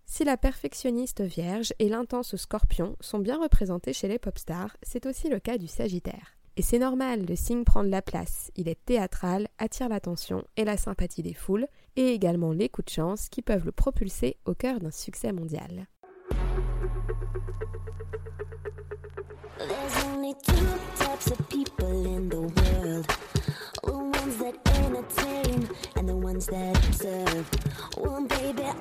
Si 0.07 0.25
la 0.25 0.37
perfectionniste 0.37 1.21
vierge 1.21 1.73
et 1.79 1.89
l'intense 1.89 2.35
scorpion 2.35 2.97
sont 3.01 3.21
bien 3.21 3.41
représentés 3.41 3.93
chez 3.93 4.09
les 4.09 4.19
pop 4.19 4.37
stars, 4.39 4.77
c'est 4.83 5.07
aussi 5.07 5.29
le 5.29 5.39
cas 5.39 5.57
du 5.57 5.69
Sagittaire. 5.69 6.37
Et 6.57 6.63
c'est 6.63 6.81
normal, 6.81 7.25
le 7.27 7.37
signe 7.37 7.63
prend 7.63 7.85
de 7.85 7.89
la 7.89 8.03
place, 8.03 8.51
il 8.57 8.69
est 8.69 8.85
théâtral, 8.85 9.47
attire 9.59 9.89
l'attention 9.89 10.45
et 10.57 10.65
la 10.65 10.77
sympathie 10.77 11.23
des 11.23 11.33
foules, 11.33 11.69
et 11.95 12.09
également 12.09 12.53
les 12.53 12.69
coups 12.69 12.87
de 12.87 12.91
chance 12.91 13.29
qui 13.29 13.41
peuvent 13.41 13.65
le 13.65 13.73
propulser 13.73 14.37
au 14.47 14.55
cœur 14.55 14.81
d'un 14.81 14.91
succès 14.91 15.33
mondial. 15.33 15.87
There's 19.69 20.05
only 20.05 20.35
two 20.43 20.79
types 20.97 21.31
of 21.31 21.49
people 21.51 22.07
in 22.07 22.31
the 22.31 22.41
world. 22.41 23.07
The 23.85 23.93
ones 23.93 24.37
that 24.39 24.55
entertain 24.77 25.69
and 25.97 26.09
the 26.09 26.17
ones 26.17 26.47
that 26.47 26.77
observe 26.89 27.51
Well 27.99 28.23
baby, 28.23 28.63
a 28.63 28.75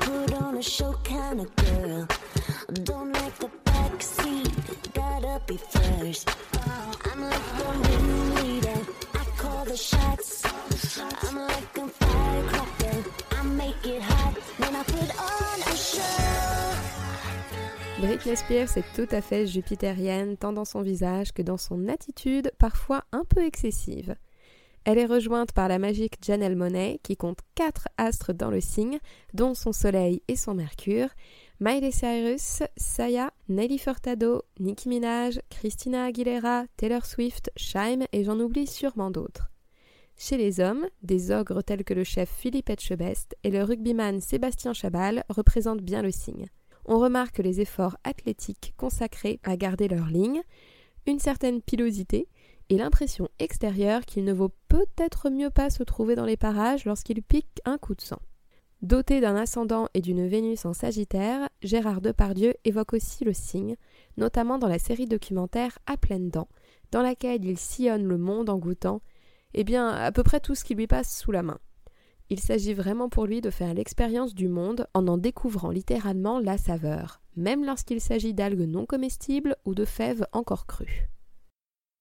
put 0.00 0.34
on 0.34 0.56
a 0.56 0.62
show 0.62 0.94
kind 1.04 1.42
of 1.42 1.54
girl 1.54 2.08
Britney 18.26 18.44
Spears 18.44 18.76
est 18.76 18.96
tout 18.96 19.14
à 19.14 19.20
fait 19.20 19.46
jupitérienne 19.46 20.36
tant 20.36 20.52
dans 20.52 20.64
son 20.64 20.82
visage 20.82 21.32
que 21.32 21.42
dans 21.42 21.56
son 21.56 21.86
attitude 21.86 22.50
parfois 22.58 23.04
un 23.12 23.22
peu 23.24 23.40
excessive. 23.44 24.16
Elle 24.84 24.98
est 24.98 25.06
rejointe 25.06 25.52
par 25.52 25.68
la 25.68 25.78
magique 25.78 26.16
Janelle 26.26 26.56
Monet 26.56 26.98
qui 27.04 27.16
compte 27.16 27.38
quatre 27.54 27.86
astres 27.98 28.32
dans 28.32 28.50
le 28.50 28.60
signe, 28.60 28.98
dont 29.32 29.54
son 29.54 29.70
soleil 29.70 30.22
et 30.26 30.34
son 30.34 30.54
mercure, 30.54 31.08
Miley 31.60 31.92
Cyrus, 31.92 32.64
Saya, 32.76 33.30
Nelly 33.48 33.78
Furtado, 33.78 34.42
Nicki 34.58 34.88
Minaj, 34.88 35.38
Christina 35.48 36.06
Aguilera, 36.06 36.64
Taylor 36.76 37.06
Swift, 37.06 37.52
Shaim 37.54 38.06
et 38.10 38.24
j'en 38.24 38.40
oublie 38.40 38.66
sûrement 38.66 39.12
d'autres. 39.12 39.52
Chez 40.18 40.36
les 40.36 40.58
hommes, 40.58 40.88
des 41.00 41.30
ogres 41.30 41.62
tels 41.62 41.84
que 41.84 41.94
le 41.94 42.02
chef 42.02 42.28
Philippe 42.28 42.70
Etchebest 42.70 43.36
et 43.44 43.52
le 43.52 43.62
rugbyman 43.62 44.20
Sébastien 44.20 44.72
Chabal 44.72 45.22
représentent 45.28 45.82
bien 45.82 46.02
le 46.02 46.10
signe. 46.10 46.48
On 46.86 46.98
remarque 46.98 47.38
les 47.38 47.60
efforts 47.60 47.96
athlétiques 48.04 48.72
consacrés 48.76 49.40
à 49.42 49.56
garder 49.56 49.88
leur 49.88 50.06
ligne, 50.06 50.42
une 51.06 51.18
certaine 51.18 51.60
pilosité 51.60 52.28
et 52.68 52.78
l'impression 52.78 53.28
extérieure 53.38 54.04
qu'il 54.04 54.24
ne 54.24 54.32
vaut 54.32 54.52
peut-être 54.68 55.30
mieux 55.30 55.50
pas 55.50 55.70
se 55.70 55.82
trouver 55.82 56.14
dans 56.14 56.24
les 56.24 56.36
parages 56.36 56.84
lorsqu'il 56.84 57.22
pique 57.22 57.60
un 57.64 57.78
coup 57.78 57.94
de 57.94 58.00
sang. 58.00 58.20
Doté 58.82 59.20
d'un 59.20 59.36
ascendant 59.36 59.88
et 59.94 60.00
d'une 60.00 60.28
Vénus 60.28 60.64
en 60.64 60.74
Sagittaire, 60.74 61.48
Gérard 61.62 62.00
Depardieu 62.00 62.54
évoque 62.64 62.92
aussi 62.92 63.24
le 63.24 63.32
signe, 63.32 63.76
notamment 64.16 64.58
dans 64.58 64.68
la 64.68 64.78
série 64.78 65.06
documentaire 65.06 65.78
À 65.86 65.96
pleines 65.96 66.30
dents, 66.30 66.48
dans 66.92 67.02
laquelle 67.02 67.44
il 67.44 67.58
sillonne 67.58 68.04
le 68.04 68.18
monde 68.18 68.50
en 68.50 68.58
goûtant, 68.58 69.00
eh 69.54 69.64
bien, 69.64 69.88
à 69.88 70.12
peu 70.12 70.22
près 70.22 70.40
tout 70.40 70.54
ce 70.54 70.64
qui 70.64 70.74
lui 70.74 70.86
passe 70.86 71.18
sous 71.18 71.32
la 71.32 71.42
main. 71.42 71.58
Il 72.28 72.40
s'agit 72.40 72.74
vraiment 72.74 73.08
pour 73.08 73.26
lui 73.26 73.40
de 73.40 73.50
faire 73.50 73.72
l'expérience 73.72 74.34
du 74.34 74.48
monde 74.48 74.88
en 74.94 75.06
en 75.06 75.16
découvrant 75.16 75.70
littéralement 75.70 76.40
la 76.40 76.58
saveur, 76.58 77.20
même 77.36 77.64
lorsqu'il 77.64 78.00
s'agit 78.00 78.34
d'algues 78.34 78.66
non 78.66 78.84
comestibles 78.84 79.56
ou 79.64 79.74
de 79.74 79.84
fèves 79.84 80.26
encore 80.32 80.66
crues. 80.66 81.08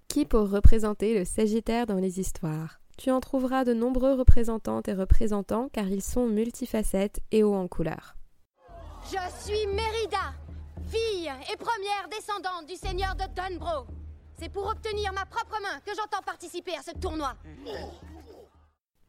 Qui 0.07 0.25
pour 0.25 0.49
représenter 0.49 1.17
le 1.17 1.25
Sagittaire 1.25 1.85
dans 1.85 1.99
les 1.99 2.19
histoires? 2.19 2.79
Tu 2.97 3.11
en 3.11 3.19
trouveras 3.19 3.65
de 3.65 3.73
nombreux 3.73 4.13
représentantes 4.13 4.87
et 4.87 4.93
représentants 4.93 5.69
car 5.71 5.87
ils 5.87 6.01
sont 6.01 6.25
multifacettes 6.25 7.19
et 7.31 7.43
hauts 7.43 7.53
en 7.53 7.67
couleur. 7.67 8.15
Je 9.03 9.19
suis 9.43 9.67
Mérida, 9.67 10.33
fille 10.87 11.29
et 11.51 11.57
première 11.57 12.09
descendante 12.09 12.67
du 12.67 12.75
seigneur 12.75 13.13
de 13.15 13.25
Dunbro. 13.35 13.85
C'est 14.39 14.49
pour 14.49 14.67
obtenir 14.67 15.13
ma 15.13 15.25
propre 15.25 15.61
main 15.61 15.79
que 15.85 15.91
j'entends 15.95 16.23
participer 16.25 16.73
à 16.73 16.81
ce 16.81 16.97
tournoi. 16.97 17.35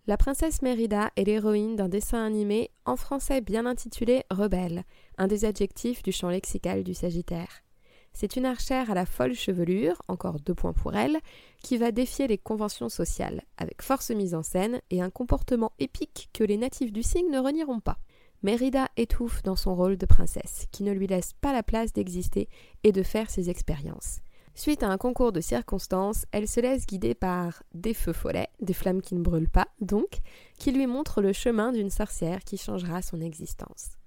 La 0.08 0.16
princesse 0.16 0.62
Mérida 0.62 1.10
est 1.16 1.24
l'héroïne 1.24 1.74
d'un 1.74 1.88
dessin 1.88 2.24
animé 2.24 2.70
en 2.84 2.94
français 2.94 3.40
bien 3.40 3.66
intitulé 3.66 4.22
Rebelle, 4.30 4.84
un 5.18 5.26
des 5.26 5.44
adjectifs 5.44 6.04
du 6.04 6.12
champ 6.12 6.28
lexical 6.28 6.84
du 6.84 6.94
Sagittaire. 6.94 7.64
C'est 8.12 8.36
une 8.36 8.46
archère 8.46 8.88
à 8.88 8.94
la 8.94 9.04
folle 9.04 9.34
chevelure, 9.34 10.00
encore 10.06 10.38
deux 10.38 10.54
points 10.54 10.72
pour 10.72 10.94
elle, 10.94 11.18
qui 11.60 11.76
va 11.76 11.90
défier 11.90 12.28
les 12.28 12.38
conventions 12.38 12.88
sociales, 12.88 13.42
avec 13.56 13.82
force 13.82 14.10
mise 14.10 14.36
en 14.36 14.44
scène 14.44 14.80
et 14.90 15.02
un 15.02 15.10
comportement 15.10 15.72
épique 15.80 16.30
que 16.32 16.44
les 16.44 16.56
natifs 16.56 16.92
du 16.92 17.02
signe 17.02 17.30
ne 17.32 17.40
renieront 17.40 17.80
pas. 17.80 17.98
Mérida 18.44 18.88
étouffe 18.96 19.42
dans 19.42 19.56
son 19.56 19.74
rôle 19.74 19.96
de 19.96 20.06
princesse, 20.06 20.68
qui 20.70 20.84
ne 20.84 20.92
lui 20.92 21.08
laisse 21.08 21.32
pas 21.40 21.52
la 21.52 21.64
place 21.64 21.92
d'exister 21.92 22.48
et 22.84 22.92
de 22.92 23.02
faire 23.02 23.28
ses 23.28 23.50
expériences. 23.50 24.20
Suite 24.58 24.82
à 24.82 24.88
un 24.88 24.96
concours 24.96 25.32
de 25.32 25.42
circonstances, 25.42 26.24
elle 26.32 26.48
se 26.48 26.60
laisse 26.60 26.86
guider 26.86 27.14
par 27.14 27.62
des 27.74 27.92
feux 27.92 28.14
follets, 28.14 28.48
des 28.58 28.72
flammes 28.72 29.02
qui 29.02 29.14
ne 29.14 29.20
brûlent 29.20 29.50
pas, 29.50 29.68
donc, 29.82 30.20
qui 30.58 30.72
lui 30.72 30.86
montrent 30.86 31.20
le 31.20 31.34
chemin 31.34 31.72
d'une 31.72 31.90
sorcière 31.90 32.42
qui 32.42 32.56
changera 32.56 33.02
son 33.02 33.20
existence. 33.20 33.98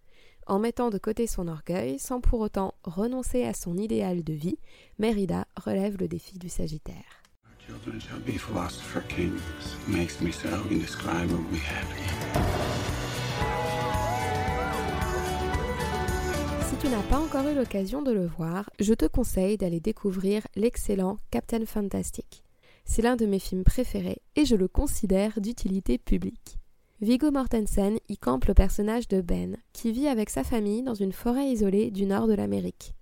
En 0.48 0.58
mettant 0.58 0.90
de 0.90 0.98
côté 0.98 1.28
son 1.28 1.48
orgueil, 1.48 2.00
sans 2.00 2.20
pour 2.20 2.40
autant 2.40 2.74
renoncer 2.84 3.44
à 3.44 3.54
son 3.54 3.78
idéal 3.78 4.24
de 4.24 4.34
vie, 4.34 4.58
Mérida 4.98 5.46
relève 5.56 5.98
le 6.00 6.08
défi 6.08 6.40
du 6.40 6.50
Sagittaire. 6.50 7.22
Tu 16.82 16.88
n'as 16.88 17.04
pas 17.04 17.20
encore 17.20 17.46
eu 17.48 17.56
l'occasion 17.56 18.02
de 18.02 18.12
le 18.12 18.26
voir, 18.26 18.70
je 18.80 18.94
te 18.94 19.06
conseille 19.06 19.58
d'aller 19.58 19.82
découvrir 19.82 20.48
l'excellent 20.56 21.18
Captain 21.30 21.66
Fantastic. 21.66 22.44
C'est 22.86 23.02
l'un 23.02 23.18
de 23.18 23.26
mes 23.26 23.40
films 23.40 23.66
préférés 23.66 24.22
et 24.38 24.46
je 24.46 24.56
le 24.56 24.70
considère 24.70 25.42
d'utilité 25.42 25.98
publique. 25.98 26.58
Viggo 27.02 27.32
Mortensen 27.32 27.98
y 28.08 28.18
campe 28.18 28.46
le 28.46 28.54
personnage 28.54 29.10
de 29.10 29.20
Ben, 29.20 29.58
qui 29.74 29.92
vit 29.92 30.08
avec 30.08 30.30
sa 30.30 30.46
famille 30.46 30.82
dans 30.82 30.94
une 30.94 31.12
forêt 31.12 31.48
isolée 31.48 31.92
du 31.92 32.06
nord 32.06 32.28
de 32.28 32.34
l'Amérique. 32.34 32.94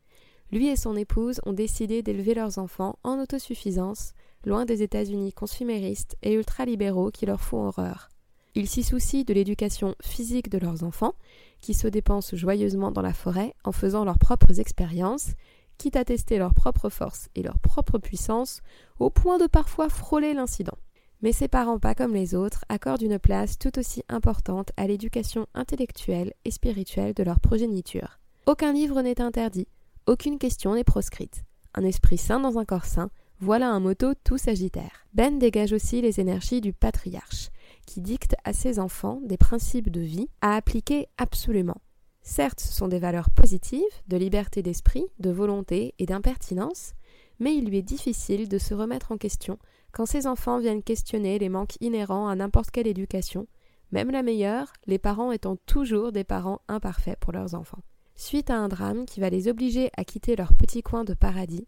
Lui 0.51 0.69
et 0.69 0.75
son 0.75 0.95
épouse 0.95 1.39
ont 1.45 1.53
décidé 1.53 2.01
d'élever 2.01 2.33
leurs 2.33 2.57
enfants 2.57 2.97
en 3.03 3.19
autosuffisance, 3.19 4.13
loin 4.43 4.65
des 4.65 4.81
États-Unis 4.81 5.33
consuméristes 5.33 6.17
et 6.23 6.33
ultralibéraux 6.33 7.11
qui 7.11 7.27
leur 7.27 7.41
font 7.41 7.67
horreur. 7.67 8.09
Ils 8.55 8.67
s'y 8.67 8.83
soucient 8.83 9.23
de 9.23 9.33
l'éducation 9.33 9.95
physique 10.01 10.49
de 10.49 10.57
leurs 10.57 10.83
enfants, 10.83 11.15
qui 11.61 11.73
se 11.73 11.87
dépensent 11.87 12.35
joyeusement 12.35 12.91
dans 12.91 13.01
la 13.01 13.13
forêt 13.13 13.53
en 13.63 13.71
faisant 13.71 14.05
leurs 14.05 14.19
propres 14.19 14.59
expériences, 14.59 15.31
quitte 15.77 15.95
à 15.95 16.05
tester 16.05 16.37
leur 16.37 16.53
propre 16.53 16.89
force 16.89 17.29
et 17.35 17.43
leur 17.43 17.59
propre 17.59 17.99
puissance, 17.99 18.61
au 18.99 19.09
point 19.09 19.37
de 19.37 19.47
parfois 19.47 19.89
frôler 19.89 20.33
l'incident. 20.33 20.77
Mais 21.21 21.31
ces 21.31 21.47
parents, 21.47 21.79
pas 21.79 21.95
comme 21.95 22.13
les 22.13 22.35
autres, 22.35 22.63
accordent 22.69 23.01
une 23.01 23.19
place 23.19 23.57
tout 23.57 23.77
aussi 23.79 24.03
importante 24.07 24.71
à 24.77 24.85
l'éducation 24.87 25.47
intellectuelle 25.53 26.33
et 26.45 26.51
spirituelle 26.51 27.13
de 27.13 27.23
leur 27.23 27.39
progéniture. 27.39 28.19
Aucun 28.45 28.71
livre 28.71 29.01
n'est 29.01 29.21
interdit, 29.21 29.67
aucune 30.05 30.37
question 30.37 30.75
n'est 30.75 30.83
proscrite. 30.83 31.43
Un 31.73 31.83
esprit 31.83 32.17
sain 32.17 32.39
dans 32.39 32.57
un 32.57 32.65
corps 32.65 32.85
sain, 32.85 33.09
voilà 33.39 33.69
un 33.69 33.79
motto 33.79 34.13
tout 34.23 34.37
sagittaire. 34.37 35.05
Ben 35.13 35.37
dégage 35.37 35.73
aussi 35.73 36.01
les 36.01 36.19
énergies 36.19 36.61
du 36.61 36.73
patriarche, 36.73 37.49
qui 37.87 38.01
dicte 38.01 38.35
à 38.43 38.53
ses 38.53 38.77
enfants 38.77 39.19
des 39.23 39.37
principes 39.37 39.89
de 39.89 40.01
vie 40.01 40.29
à 40.41 40.55
appliquer 40.55 41.07
absolument. 41.17 41.81
Certes, 42.21 42.59
ce 42.59 42.73
sont 42.73 42.89
des 42.89 42.99
valeurs 42.99 43.31
positives, 43.31 43.81
de 44.09 44.17
liberté 44.17 44.61
d'esprit, 44.61 45.05
de 45.19 45.31
volonté 45.31 45.95
et 45.97 46.05
d'impertinence, 46.05 46.91
mais 47.39 47.55
il 47.55 47.65
lui 47.65 47.77
est 47.77 47.81
difficile 47.81 48.49
de 48.49 48.57
se 48.57 48.73
remettre 48.73 49.11
en 49.11 49.17
question 49.17 49.57
quand 49.91 50.05
ses 50.05 50.27
enfants 50.27 50.59
viennent 50.59 50.83
questionner 50.83 51.39
les 51.39 51.49
manques 51.49 51.77
inhérents 51.79 52.27
à 52.27 52.35
n'importe 52.35 52.69
quelle 52.69 52.87
éducation, 52.87 53.47
même 53.91 54.11
la 54.11 54.23
meilleure, 54.23 54.73
les 54.85 54.99
parents 54.99 55.31
étant 55.31 55.55
toujours 55.65 56.11
des 56.11 56.25
parents 56.25 56.59
imparfaits 56.67 57.17
pour 57.19 57.31
leurs 57.31 57.55
enfants. 57.55 57.81
Suite 58.15 58.49
à 58.49 58.57
un 58.57 58.67
drame 58.67 59.05
qui 59.05 59.21
va 59.21 59.29
les 59.29 59.47
obliger 59.47 59.89
à 59.95 60.03
quitter 60.03 60.35
leur 60.35 60.53
petit 60.53 60.83
coin 60.83 61.05
de 61.05 61.13
paradis, 61.13 61.67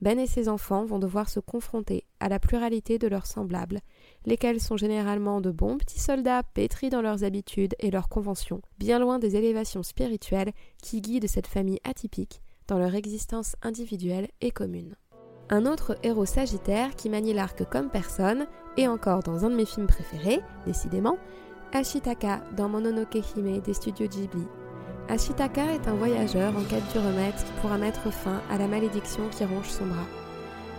ben 0.00 0.18
et 0.18 0.26
ses 0.26 0.48
enfants 0.48 0.84
vont 0.84 0.98
devoir 0.98 1.28
se 1.28 1.40
confronter 1.40 2.04
à 2.20 2.28
la 2.28 2.38
pluralité 2.38 2.98
de 2.98 3.08
leurs 3.08 3.26
semblables, 3.26 3.80
lesquels 4.26 4.60
sont 4.60 4.76
généralement 4.76 5.40
de 5.40 5.50
bons 5.50 5.78
petits 5.78 6.00
soldats 6.00 6.42
pétris 6.42 6.90
dans 6.90 7.02
leurs 7.02 7.24
habitudes 7.24 7.74
et 7.78 7.90
leurs 7.90 8.08
conventions, 8.08 8.62
bien 8.78 8.98
loin 8.98 9.18
des 9.18 9.36
élévations 9.36 9.82
spirituelles 9.82 10.52
qui 10.82 11.00
guident 11.00 11.28
cette 11.28 11.46
famille 11.46 11.80
atypique 11.84 12.40
dans 12.66 12.78
leur 12.78 12.94
existence 12.94 13.56
individuelle 13.62 14.28
et 14.40 14.50
commune. 14.50 14.94
Un 15.48 15.66
autre 15.66 15.98
héros 16.04 16.26
sagittaire 16.26 16.94
qui 16.94 17.10
manie 17.10 17.34
l'arc 17.34 17.68
comme 17.68 17.90
personne, 17.90 18.46
et 18.76 18.86
encore 18.86 19.24
dans 19.24 19.44
un 19.44 19.50
de 19.50 19.56
mes 19.56 19.66
films 19.66 19.88
préférés, 19.88 20.40
décidément, 20.64 21.18
Ashitaka 21.72 22.42
dans 22.56 22.68
Mononoke 22.68 23.18
Hime 23.36 23.60
des 23.60 23.74
studios 23.74 24.06
Ghibli, 24.06 24.46
Ashitaka 25.10 25.74
est 25.74 25.88
un 25.88 25.94
voyageur 25.96 26.56
en 26.56 26.62
quête 26.62 26.92
du 26.92 26.98
remède 26.98 27.34
qui 27.34 27.52
pourra 27.60 27.78
mettre 27.78 28.12
fin 28.12 28.40
à 28.48 28.58
la 28.58 28.68
malédiction 28.68 29.28
qui 29.28 29.44
ronge 29.44 29.68
son 29.68 29.86
bras. 29.86 30.06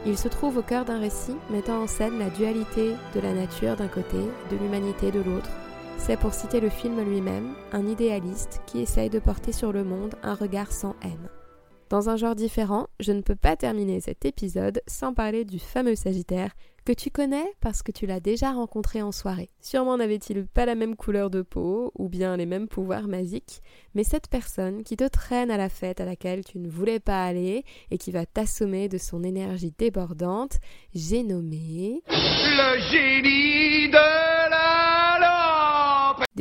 Il 0.06 0.18
se 0.18 0.30
trouve 0.30 0.56
au 0.56 0.62
cœur 0.62 0.86
d'un 0.86 1.00
récit 1.00 1.36
mettant 1.50 1.84
en 1.84 1.88
scène 1.88 2.18
la 2.18 2.30
dualité 2.30 2.94
de 3.14 3.20
la 3.20 3.34
nature 3.34 3.76
d'un 3.76 3.90
côté, 3.90 4.20
de 4.50 4.56
l'humanité 4.56 5.12
de 5.12 5.20
l'autre. 5.20 5.50
C'est 5.98 6.18
pour 6.18 6.34
citer 6.34 6.62
le 6.62 6.70
film 6.70 7.02
lui-même, 7.02 7.56
un 7.74 7.86
idéaliste 7.86 8.62
qui 8.68 8.80
essaye 8.80 9.10
de 9.10 9.20
porter 9.20 9.52
sur 9.52 9.74
le 9.74 9.84
monde 9.84 10.16
un 10.24 10.34
regard 10.34 10.72
sans 10.72 10.96
haine. 11.04 11.30
Dans 11.90 12.10
un 12.10 12.16
genre 12.16 12.36
différent, 12.36 12.88
je 13.02 13.12
ne 13.12 13.20
peux 13.20 13.36
pas 13.36 13.58
terminer 13.58 14.00
cet 14.00 14.24
épisode 14.24 14.82
sans 14.88 15.14
parler 15.14 15.44
du 15.44 15.60
fameux 15.60 15.96
Sagittaire 15.96 16.52
que 16.86 16.94
tu 16.94 17.12
connais 17.12 17.46
parce 17.60 17.84
que 17.84 17.92
tu 17.92 18.06
l'as 18.06 18.20
déjà 18.20 18.52
rencontré 18.52 19.02
en 19.02 19.12
soirée. 19.12 19.50
Sûrement 19.62 19.98
n'avait-il 19.98 20.48
pas 20.48 20.66
la 20.66 20.76
même 20.76 20.96
couleur 20.96 21.30
de 21.30 21.42
peau 21.42 21.92
ou 21.96 22.10
bien 22.10 22.38
les 22.38 22.46
mêmes 22.46 22.68
pouvoirs 22.68 23.08
magiques, 23.08 23.62
mais 23.94 24.04
cette 24.04 24.28
personne 24.28 24.84
qui 24.84 24.98
te 24.98 25.08
traîne 25.08 25.52
à 25.52 25.58
la 25.58 25.70
fête 25.70 26.02
à 26.02 26.06
laquelle 26.06 26.44
tu 26.44 26.60
ne 26.60 26.70
voulais 26.70 27.00
pas 27.00 27.24
aller 27.24 27.64
et 27.92 27.98
qui 27.98 28.12
va 28.12 28.26
t'assommer 28.26 28.90
de 28.90 28.98
son 28.98 29.24
énergie 29.24 29.74
débordante, 29.78 30.60
j'ai 30.94 31.24
nommé 31.24 32.02
le 32.10 32.80
génie 32.80 33.90
de 33.90 34.31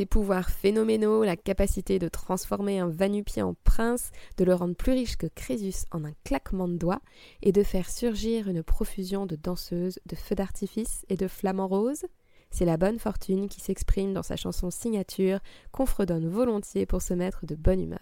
pouvoirs 0.05 0.49
phénoménaux, 0.49 1.23
la 1.23 1.35
capacité 1.35 1.99
de 1.99 2.07
transformer 2.07 2.79
un 2.79 2.87
Vanupier 2.87 3.41
en 3.41 3.55
prince, 3.63 4.11
de 4.37 4.43
le 4.43 4.53
rendre 4.53 4.75
plus 4.75 4.91
riche 4.91 5.17
que 5.17 5.27
Crésus 5.27 5.85
en 5.91 6.05
un 6.05 6.13
claquement 6.23 6.67
de 6.67 6.77
doigts, 6.77 7.01
et 7.41 7.51
de 7.51 7.63
faire 7.63 7.89
surgir 7.89 8.47
une 8.47 8.63
profusion 8.63 9.25
de 9.25 9.35
danseuses, 9.35 9.99
de 10.05 10.15
feux 10.15 10.35
d'artifice 10.35 11.05
et 11.09 11.17
de 11.17 11.27
flamants 11.27 11.67
roses 11.67 12.05
C'est 12.49 12.65
la 12.65 12.77
bonne 12.77 12.99
fortune 12.99 13.47
qui 13.49 13.61
s'exprime 13.61 14.13
dans 14.13 14.23
sa 14.23 14.35
chanson 14.35 14.71
signature 14.71 15.39
qu'on 15.71 15.85
fredonne 15.85 16.27
volontiers 16.27 16.85
pour 16.85 17.01
se 17.01 17.13
mettre 17.13 17.45
de 17.45 17.55
bonne 17.55 17.81
humeur. 17.81 17.99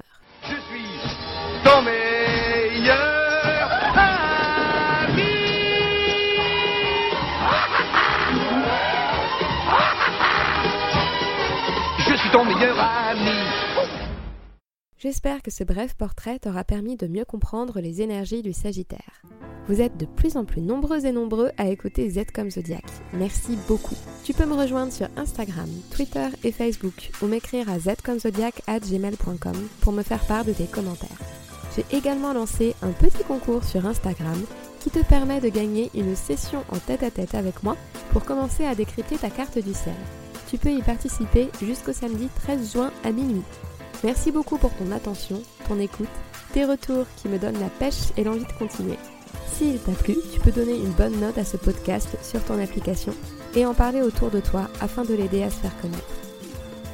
J'espère 14.98 15.42
que 15.42 15.50
ce 15.50 15.64
bref 15.64 15.96
portrait 15.96 16.40
t'aura 16.40 16.64
permis 16.64 16.96
de 16.96 17.08
mieux 17.08 17.26
comprendre 17.26 17.80
les 17.80 18.02
énergies 18.02 18.42
du 18.42 18.54
Sagittaire. 18.54 19.24
Vous 19.68 19.82
êtes 19.82 19.98
de 19.98 20.06
plus 20.06 20.38
en 20.38 20.46
plus 20.46 20.62
nombreux 20.62 21.06
et 21.06 21.12
nombreux 21.12 21.52
à 21.58 21.70
écouter 21.70 22.10
Z 22.10 22.32
comme 22.34 22.52
Zodiac. 22.52 22.84
Merci 23.14 23.58
beaucoup. 23.68 23.96
Tu 24.24 24.34
peux 24.34 24.46
me 24.46 24.54
rejoindre 24.54 24.92
sur 24.92 25.08
Instagram, 25.18 25.70
Twitter 25.92 26.28
et 26.44 26.52
Facebook 26.52 27.12
ou 27.22 27.28
m'écrire 27.28 27.70
à 27.70 27.80
zcomzodiac@gmail.com 27.80 29.68
pour 29.82 29.94
me 29.94 30.04
faire 30.04 30.26
part 30.26 30.46
de 30.46 30.54
tes 30.54 30.66
commentaires. 30.66 31.18
J'ai 31.76 31.86
également 31.98 32.34
lancé 32.34 32.76
un 32.82 32.92
petit 32.92 33.24
concours 33.24 33.64
sur 33.64 33.86
Instagram 33.86 34.40
qui 34.80 34.90
te 34.90 35.04
permet 35.04 35.40
de 35.40 35.50
gagner 35.50 35.90
une 35.96 36.16
session 36.16 36.64
en 36.72 36.78
tête-à-tête 36.78 37.36
avec 37.36 37.64
moi 37.64 37.76
pour 38.12 38.24
commencer 38.24 38.66
à 38.66 38.76
décrypter 38.76 39.18
ta 39.18 39.30
carte 39.30 39.58
du 39.58 39.74
ciel. 39.74 39.96
Tu 40.50 40.58
peux 40.58 40.72
y 40.72 40.82
participer 40.82 41.50
jusqu'au 41.62 41.94
samedi 41.94 42.28
13 42.44 42.74
juin 42.74 42.92
à 43.04 43.12
minuit. 43.12 43.44
Merci 44.04 44.32
beaucoup 44.32 44.58
pour 44.58 44.74
ton 44.74 44.92
attention, 44.92 45.42
ton 45.68 45.80
écoute, 45.80 46.08
tes 46.54 46.66
retours 46.66 47.06
qui 47.18 47.28
me 47.28 47.38
donnent 47.38 47.60
la 47.60 47.70
pêche 47.70 48.12
et 48.18 48.24
l'envie 48.24 48.46
de 48.46 48.58
continuer. 48.58 48.98
S'il 49.52 49.78
t'a 49.80 49.92
plu, 49.92 50.16
tu 50.34 50.40
peux 50.40 50.52
donner 50.52 50.76
une 50.76 50.92
bonne 50.92 51.20
note 51.20 51.38
à 51.38 51.46
ce 51.46 51.58
podcast 51.58 52.18
sur 52.24 52.44
ton 52.44 52.60
application 52.60 53.14
et 53.56 53.66
en 53.66 53.74
parler 53.76 54.02
autour 54.02 54.32
de 54.32 54.40
toi 54.40 54.70
afin 54.82 55.04
de 55.04 55.14
l'aider 55.14 55.44
à 55.44 55.52
se 55.52 55.58
faire 55.58 55.80
connaître. 55.82 56.04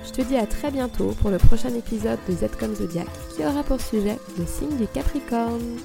Je 0.06 0.12
te 0.12 0.22
dis 0.22 0.36
à 0.36 0.48
très 0.48 0.72
bientôt 0.72 1.14
pour 1.22 1.30
le 1.30 1.38
prochain 1.38 1.74
épisode 1.74 2.20
de 2.28 2.34
Z 2.34 2.58
comme 2.60 2.76
Zodiac 2.76 3.08
qui 3.36 3.46
aura 3.46 3.64
pour 3.64 3.80
sujet 3.80 4.18
le 4.38 4.46
signe 4.46 4.78
du 4.78 4.88
Capricorne. 4.88 5.78